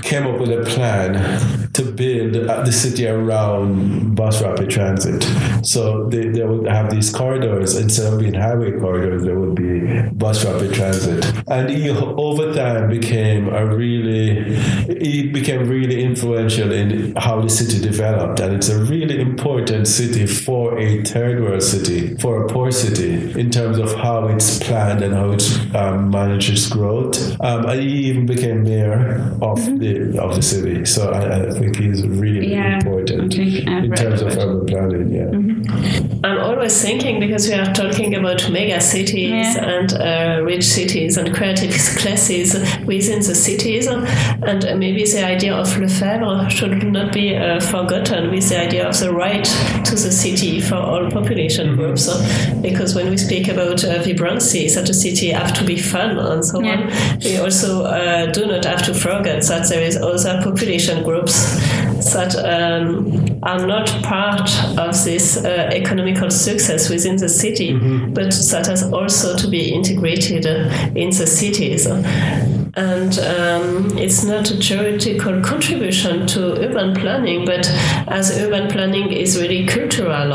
came 0.06 0.28
up 0.28 0.40
with 0.40 0.52
a 0.52 0.64
plan 0.70 1.72
to 1.74 1.84
build 1.92 2.34
the 2.34 2.72
city 2.72 3.06
around 3.08 4.16
bus 4.16 4.42
rapid 4.42 4.70
transit. 4.70 5.24
So 5.66 6.08
they, 6.08 6.30
they 6.30 6.44
would 6.44 6.68
have 6.68 6.90
these 6.90 7.14
corridors, 7.14 7.76
instead 7.76 8.14
of 8.14 8.20
being 8.20 8.34
highway 8.34 8.72
corridors, 8.80 9.24
there 9.24 9.38
would 9.38 9.56
be 9.56 10.02
bus 10.14 10.46
rapid 10.46 10.74
transit. 10.74 11.26
And 11.48 11.70
he, 11.70 11.90
over 11.90 12.54
time, 12.54 12.90
became 12.90 13.50
a 13.50 13.66
really, 13.66 14.56
he 15.04 15.28
became 15.28 15.68
really 15.68 16.02
influential 16.02 16.72
in 16.72 17.16
how 17.18 17.42
the 17.42 17.50
city 17.50 17.82
developed. 17.82 18.40
And 18.40 18.54
it's 18.56 18.70
a 18.70 18.80
really 18.86 19.20
important 19.20 19.88
city 19.88 20.28
for 20.28 20.78
a 20.80 21.04
third 21.04 21.42
world 21.42 21.64
city, 21.64 22.16
for 22.18 22.46
a 22.46 22.48
poor 22.48 22.72
city, 22.72 23.38
in 23.38 23.50
terms 23.50 23.80
of 23.80 23.94
how 23.96 24.28
it's 24.28 24.60
planned 24.60 25.02
and 25.02 25.14
how 25.14 25.32
it 25.32 25.76
um, 25.76 26.10
manages 26.10 26.68
growth. 26.68 27.18
Um, 27.42 27.66
and 27.66 27.82
he 27.82 28.06
even 28.10 28.26
became 28.26 28.64
mayor 28.64 29.05
of 29.42 29.60
mm-hmm. 29.60 29.78
the 29.78 30.22
of 30.22 30.36
the 30.36 30.42
city. 30.42 30.86
So 30.86 31.12
I, 31.12 31.48
I 31.48 31.52
think 31.52 31.78
he's 31.78 32.06
really 32.08 32.52
yeah, 32.52 32.76
important 32.78 33.36
in 33.36 33.92
terms 33.94 34.22
of 34.22 34.38
urban 34.38 34.66
planning. 34.66 35.12
Yeah. 35.12 35.26
Mm-hmm. 35.26 36.26
I'm 36.26 36.40
always 36.40 36.82
thinking 36.82 37.20
because 37.20 37.48
we 37.48 37.54
are 37.54 37.74
talking 37.74 38.16
about 38.16 38.50
mega 38.50 38.82
cities 38.82 39.30
yeah. 39.30 39.70
and 39.74 39.94
uh, 39.94 40.44
rich 40.44 40.66
cities 40.66 41.18
and 41.18 41.34
creative 41.36 41.72
classes 41.98 42.54
within 42.86 43.20
the 43.20 43.36
cities, 43.36 43.88
and 43.88 44.80
maybe 44.80 45.04
the 45.06 45.24
idea 45.24 45.54
of 45.54 45.78
Lefebvre 45.78 46.50
should 46.50 46.84
not 46.84 47.14
be 47.14 47.36
uh, 47.36 47.60
forgotten 47.60 48.32
with 48.32 48.50
the 48.50 48.60
idea 48.60 48.88
of 48.88 49.00
the 49.00 49.14
right 49.14 49.46
to 49.86 49.92
the 49.92 50.12
city 50.12 50.60
for 50.62 50.76
all 50.76 51.10
population 51.12 51.68
mm-hmm. 51.68 51.82
groups. 51.82 52.06
Because 52.62 52.96
when 52.96 53.10
we 53.10 53.18
speak 53.18 53.48
about 53.48 53.84
uh, 53.84 54.02
vibrancy, 54.02 54.68
such 54.70 54.90
a 54.90 54.94
city 54.94 55.30
have 55.30 55.54
to 55.54 55.64
be 55.64 55.78
fun 55.78 56.16
and 56.18 56.46
so 56.46 56.62
yeah. 56.62 56.82
on, 56.82 57.20
we 57.24 57.38
also 57.38 57.84
uh, 57.84 58.26
do 58.32 58.46
not 58.46 58.66
have 58.66 58.84
to 58.84 58.94
forget 58.96 59.44
that 59.48 59.70
there 59.70 59.82
is 59.82 59.98
other 59.98 60.42
population 60.44 61.04
groups 61.04 61.56
that 62.14 62.36
um, 62.36 63.40
are 63.44 63.66
not 63.66 63.88
part 64.04 64.50
of 64.78 65.04
this 65.04 65.38
uh, 65.38 65.70
economical 65.74 66.30
success 66.32 66.90
within 66.90 67.18
the 67.18 67.30
city, 67.30 67.74
mm-hmm. 67.74 68.14
but 68.14 68.32
that 68.52 68.68
has 68.68 68.84
also 68.92 69.36
to 69.36 69.48
be 69.48 69.74
integrated 69.74 70.46
in 70.96 71.10
the 71.10 71.28
cities. 71.28 71.86
And 72.78 73.18
um, 73.20 73.98
it's 73.98 74.24
not 74.24 74.52
a 74.52 74.58
theoretical 74.58 75.42
contribution 75.42 76.28
to 76.28 76.60
urban 76.62 76.94
planning, 76.94 77.46
but 77.46 77.70
as 78.08 78.38
urban 78.38 78.70
planning 78.70 79.12
is 79.12 79.40
really 79.40 79.66
cultural 79.66 80.34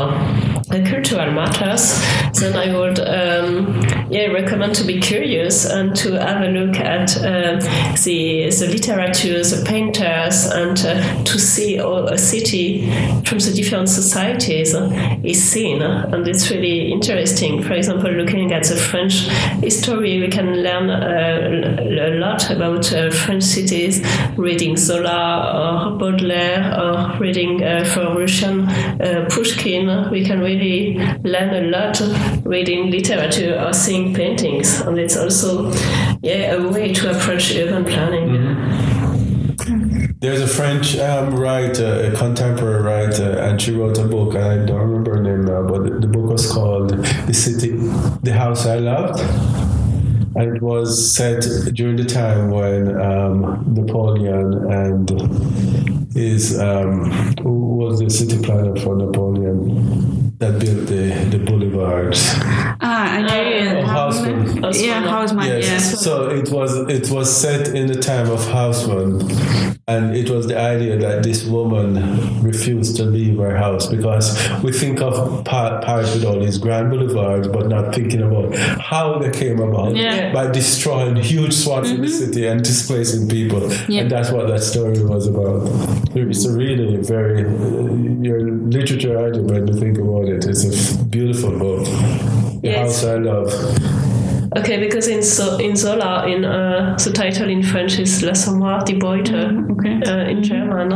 the 0.69 0.83
cultural 0.89 1.31
matters, 1.31 1.99
then 2.39 2.55
I 2.55 2.77
would 2.77 2.99
um, 2.99 3.81
yeah 4.09 4.27
recommend 4.27 4.75
to 4.75 4.83
be 4.83 4.99
curious 4.99 5.65
and 5.65 5.95
to 5.97 6.19
have 6.19 6.41
a 6.41 6.47
look 6.47 6.77
at 6.77 7.17
uh, 7.17 7.59
the 8.03 8.49
the 8.49 8.67
literature, 8.71 9.43
the 9.43 9.63
painters, 9.65 10.45
and 10.45 10.77
uh, 10.85 11.23
to 11.23 11.39
see 11.39 11.77
a 11.77 12.17
city 12.17 12.89
from 13.23 13.39
the 13.39 13.51
different 13.53 13.89
societies 13.89 14.73
is 15.23 15.43
seen, 15.43 15.81
and 15.81 16.27
it's 16.27 16.49
really 16.51 16.91
interesting. 16.91 17.63
For 17.63 17.73
example, 17.73 18.11
looking 18.11 18.51
at 18.51 18.63
the 18.63 18.75
French 18.75 19.27
history, 19.61 20.19
we 20.19 20.27
can 20.29 20.63
learn 20.63 20.89
uh, 20.89 22.07
a 22.07 22.19
lot 22.19 22.49
about 22.49 22.91
uh, 22.93 23.09
French 23.11 23.43
cities, 23.43 24.01
reading 24.37 24.77
Zola 24.77 25.91
or 25.91 25.97
Baudelaire, 25.97 26.73
or 26.79 27.17
reading 27.19 27.63
uh, 27.63 27.83
for 27.85 28.17
Russian 28.17 28.67
uh, 28.67 29.27
Pushkin. 29.29 30.09
We 30.11 30.25
can 30.25 30.39
really 30.39 30.50
really 30.55 30.97
learn 31.23 31.53
a 31.53 31.67
lot 31.69 31.99
reading 32.45 32.91
literature 32.91 33.59
or 33.59 33.73
seeing 33.73 34.13
paintings, 34.13 34.81
and 34.81 34.97
it's 34.97 35.17
also 35.17 35.71
yeah 36.21 36.53
a 36.53 36.67
way 36.69 36.93
to 36.93 37.11
approach 37.11 37.55
urban 37.55 37.85
planning. 37.85 38.29
Mm-hmm. 38.29 40.11
There's 40.19 40.41
a 40.41 40.47
French 40.47 40.97
um, 40.97 41.35
writer, 41.35 42.11
a 42.11 42.15
contemporary 42.15 42.83
writer, 42.83 43.39
and 43.39 43.59
she 43.59 43.71
wrote 43.71 43.97
a 43.97 44.03
book, 44.03 44.35
I 44.35 44.57
don't 44.57 44.81
remember 44.81 45.15
her 45.15 45.23
name 45.23 45.45
now, 45.45 45.63
but 45.63 45.83
the, 45.83 45.99
the 45.99 46.07
book 46.07 46.29
was 46.29 46.51
called 46.51 46.89
"The 46.91 47.33
City, 47.33 47.71
the 48.21 48.33
House 48.33 48.65
I 48.65 48.77
Loved." 48.77 49.19
and 50.33 50.55
it 50.55 50.61
was 50.61 51.13
set 51.13 51.43
during 51.73 51.97
the 51.97 52.05
time 52.05 52.49
when 52.49 52.99
um, 53.01 53.65
Napoleon 53.73 54.71
and 54.71 55.09
his 56.13 56.57
um, 56.59 57.11
who 57.41 57.75
was 57.75 57.99
the 57.99 58.09
city 58.09 58.41
planner 58.41 58.75
for 58.77 58.95
Napoleon 58.95 60.30
that 60.41 60.59
built 60.59 60.87
the, 60.87 61.37
the 61.37 61.37
boulevards. 61.37 62.19
Ah, 62.81 63.13
I 63.13 63.21
know. 63.21 63.79
Oh, 63.79 63.83
Haussmann. 63.83 64.73
Yeah, 64.73 65.03
Haussmann. 65.03 65.47
Yes. 65.47 65.65
yes. 65.65 66.01
So 66.03 66.29
it 66.29 66.49
was 66.49 66.75
it 66.89 67.11
was 67.11 67.27
set 67.29 67.67
in 67.75 67.85
the 67.85 68.01
time 68.01 68.29
of 68.29 68.39
Haussmann, 68.39 69.21
and 69.87 70.15
it 70.15 70.31
was 70.31 70.47
the 70.47 70.59
idea 70.59 70.97
that 70.97 71.21
this 71.21 71.45
woman 71.45 72.41
refused 72.41 72.95
to 72.97 73.03
leave 73.03 73.37
her 73.37 73.55
house 73.55 73.85
because 73.85 74.27
we 74.63 74.71
think 74.71 74.99
of 74.99 75.45
Paris 75.45 76.15
with 76.15 76.25
all 76.25 76.39
these 76.39 76.57
grand 76.57 76.89
boulevards, 76.89 77.47
but 77.47 77.67
not 77.67 77.93
thinking 77.93 78.23
about 78.23 78.55
how 78.81 79.19
they 79.19 79.29
came 79.29 79.59
about 79.59 79.95
yeah. 79.95 80.33
by 80.33 80.49
destroying 80.49 81.17
huge 81.17 81.53
swaths 81.53 81.89
mm-hmm. 81.89 82.03
of 82.03 82.09
the 82.09 82.13
city 82.17 82.47
and 82.47 82.63
displacing 82.63 83.29
people, 83.29 83.71
yeah. 83.87 84.01
and 84.01 84.09
that's 84.09 84.31
what 84.31 84.47
that 84.47 84.63
story 84.63 85.03
was 85.03 85.27
about. 85.27 85.69
It's 86.15 86.45
a 86.45 86.51
really 86.51 86.97
very 86.97 87.45
uh, 87.45 87.93
your 88.23 88.41
literature 88.49 89.17
item 89.23 89.45
when 89.45 89.67
you 89.67 89.79
think 89.79 89.99
about 89.99 90.25
it. 90.25 90.30
It's 90.35 90.63
a 90.93 91.03
beautiful 91.05 91.51
book. 91.51 91.85
The 91.85 92.59
yes. 92.63 93.01
House 93.01 93.03
I 93.05 93.17
Love. 93.17 94.11
Okay, 94.57 94.77
because 94.81 95.07
in 95.07 95.23
so, 95.23 95.57
in 95.59 95.77
Zola, 95.77 96.27
in 96.27 96.43
uh, 96.43 96.97
the 97.01 97.11
title 97.11 97.49
in 97.49 97.63
French 97.63 97.97
is 97.99 98.21
La 98.21 98.31
L'Assommoir 98.31 98.83
die 98.83 98.95
Beute 98.95 99.49
mm, 99.49 99.71
okay. 99.71 100.01
uh, 100.05 100.29
in 100.29 100.43
German. 100.43 100.89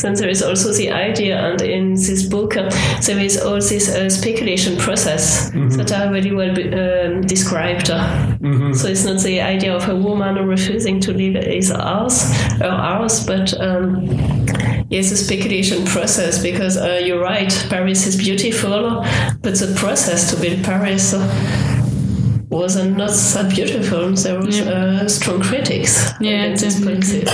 Then 0.00 0.14
there 0.14 0.30
is 0.30 0.42
also 0.42 0.72
the 0.72 0.90
idea, 0.90 1.36
and 1.38 1.60
in 1.60 1.94
this 1.94 2.22
book 2.22 2.56
uh, 2.56 2.70
there 3.06 3.18
is 3.18 3.36
all 3.36 3.60
this 3.60 3.94
uh, 3.94 4.08
speculation 4.08 4.78
process 4.78 5.50
mm-hmm. 5.50 5.76
that 5.76 5.92
are 5.92 6.10
very 6.10 6.32
well 6.32 6.54
be, 6.54 6.72
um, 6.72 7.20
described. 7.20 7.88
Mm-hmm. 7.88 8.72
So 8.72 8.88
it's 8.88 9.04
not 9.04 9.20
the 9.20 9.38
idea 9.38 9.74
of 9.74 9.86
a 9.86 9.94
woman 9.94 10.36
refusing 10.48 10.98
to 11.00 11.12
leave 11.12 11.34
his 11.34 11.70
house, 11.70 12.32
her 12.58 12.70
house, 12.70 13.26
but 13.26 13.52
um, 13.60 14.08
yes, 14.94 15.10
the 15.10 15.16
speculation 15.16 15.84
process. 15.84 16.40
Because 16.40 16.76
uh, 16.76 17.00
you're 17.04 17.20
right, 17.20 17.52
Paris 17.68 18.06
is 18.06 18.16
beautiful, 18.16 19.04
but 19.42 19.58
the 19.58 19.74
process 19.76 20.30
to 20.30 20.40
build 20.40 20.64
Paris 20.64 21.12
was 22.54 22.76
not 22.76 23.10
that 23.10 23.52
beautiful. 23.54 24.10
There 24.12 24.40
was 24.40 24.58
yeah. 24.58 24.70
uh, 24.70 25.08
strong 25.08 25.40
critics 25.42 26.12
yeah, 26.20 26.44
against 26.44 26.64
this 26.64 26.84
policy, 26.84 27.24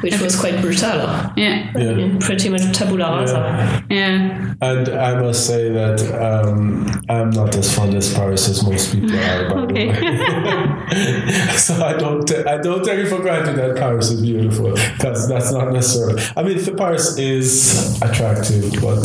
which 0.00 0.20
was 0.20 0.38
quite 0.38 0.60
brutal. 0.60 0.98
Yeah, 1.36 1.70
yeah. 1.76 2.16
pretty 2.20 2.48
much 2.48 2.76
tabula 2.76 3.20
rasa. 3.20 3.84
Yeah. 3.90 4.54
And 4.60 4.88
I 4.88 5.20
must 5.20 5.46
say 5.46 5.70
that 5.70 6.00
um, 6.20 6.86
I'm 7.08 7.30
not 7.30 7.56
as 7.56 7.74
fond 7.74 7.94
as 7.94 8.12
Paris 8.14 8.48
as 8.48 8.64
most 8.64 8.92
people 8.92 9.14
are. 9.14 9.50
By 9.50 9.60
okay. 9.62 9.92
the 9.92 10.00
way. 10.00 11.56
so 11.56 11.74
I 11.84 11.94
don't 11.94 12.26
t- 12.26 12.44
I 12.44 12.58
don't 12.58 12.84
take 12.84 12.98
it 12.98 13.08
for 13.08 13.20
granted 13.20 13.56
that 13.56 13.76
Paris 13.76 14.10
is 14.10 14.20
beautiful 14.20 14.72
because 14.72 15.28
that's 15.28 15.52
not 15.52 15.72
necessarily. 15.72 16.22
I 16.36 16.42
mean, 16.42 16.76
Paris 16.76 17.18
is 17.18 18.00
attractive, 18.02 18.72
but 18.80 19.02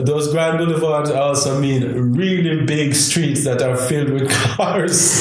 those 0.00 0.32
grand 0.32 0.58
boulevards 0.58 1.10
also 1.10 1.60
mean 1.60 2.12
really 2.12 2.64
big 2.64 2.94
streets 2.94 3.44
that 3.44 3.62
are 3.62 3.76
filled 3.76 4.10
with 4.10 4.30
cars. 4.56 5.20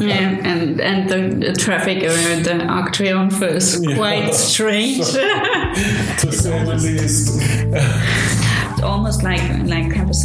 yeah, 0.00 0.38
and 0.42 0.80
and 0.80 1.08
the, 1.08 1.48
the 1.48 1.52
traffic 1.52 2.02
around 2.02 2.44
the 2.44 2.64
Arc 2.66 2.92
Triomphe 2.92 3.42
is 3.42 3.82
yeah. 3.82 3.96
quite 3.96 4.34
strange. 4.34 5.02
So, 5.02 5.20
to 5.20 6.32
say 6.32 6.64
the 6.64 6.74
least. 6.74 8.82
almost 8.82 9.22
like 9.22 9.42
like 9.64 9.92
Campus 9.92 10.24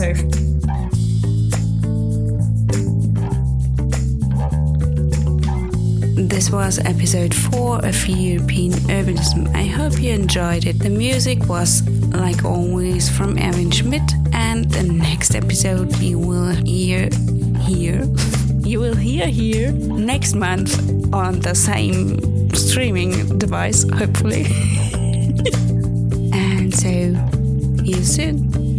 This 6.16 6.52
was 6.52 6.78
episode 6.78 7.34
4 7.34 7.86
of 7.86 8.08
European 8.08 8.72
Urbanism. 8.72 9.54
I 9.56 9.64
hope 9.64 10.00
you 10.00 10.12
enjoyed 10.12 10.68
it. 10.68 10.78
The 10.78 10.92
music 10.92 11.50
was, 11.50 11.82
like 12.10 12.46
always, 12.46 13.10
from 13.10 13.38
Erwin 13.40 13.72
Schmidt, 13.72 14.14
and 14.32 14.70
the 14.70 14.84
next 14.84 15.34
episode 15.34 15.98
you 15.98 16.20
will 16.20 16.54
hear 16.66 17.10
here. 17.62 18.04
You 18.60 18.80
will 18.80 18.96
hear 18.96 19.26
here 19.26 19.72
next 19.72 20.36
month 20.36 20.78
on 21.12 21.40
the 21.40 21.56
same 21.56 22.50
streaming 22.54 23.40
device, 23.40 23.84
hopefully. 23.92 24.46
and 26.32 26.72
so, 26.76 27.16
see 27.84 27.90
you 27.90 28.04
soon. 28.04 28.73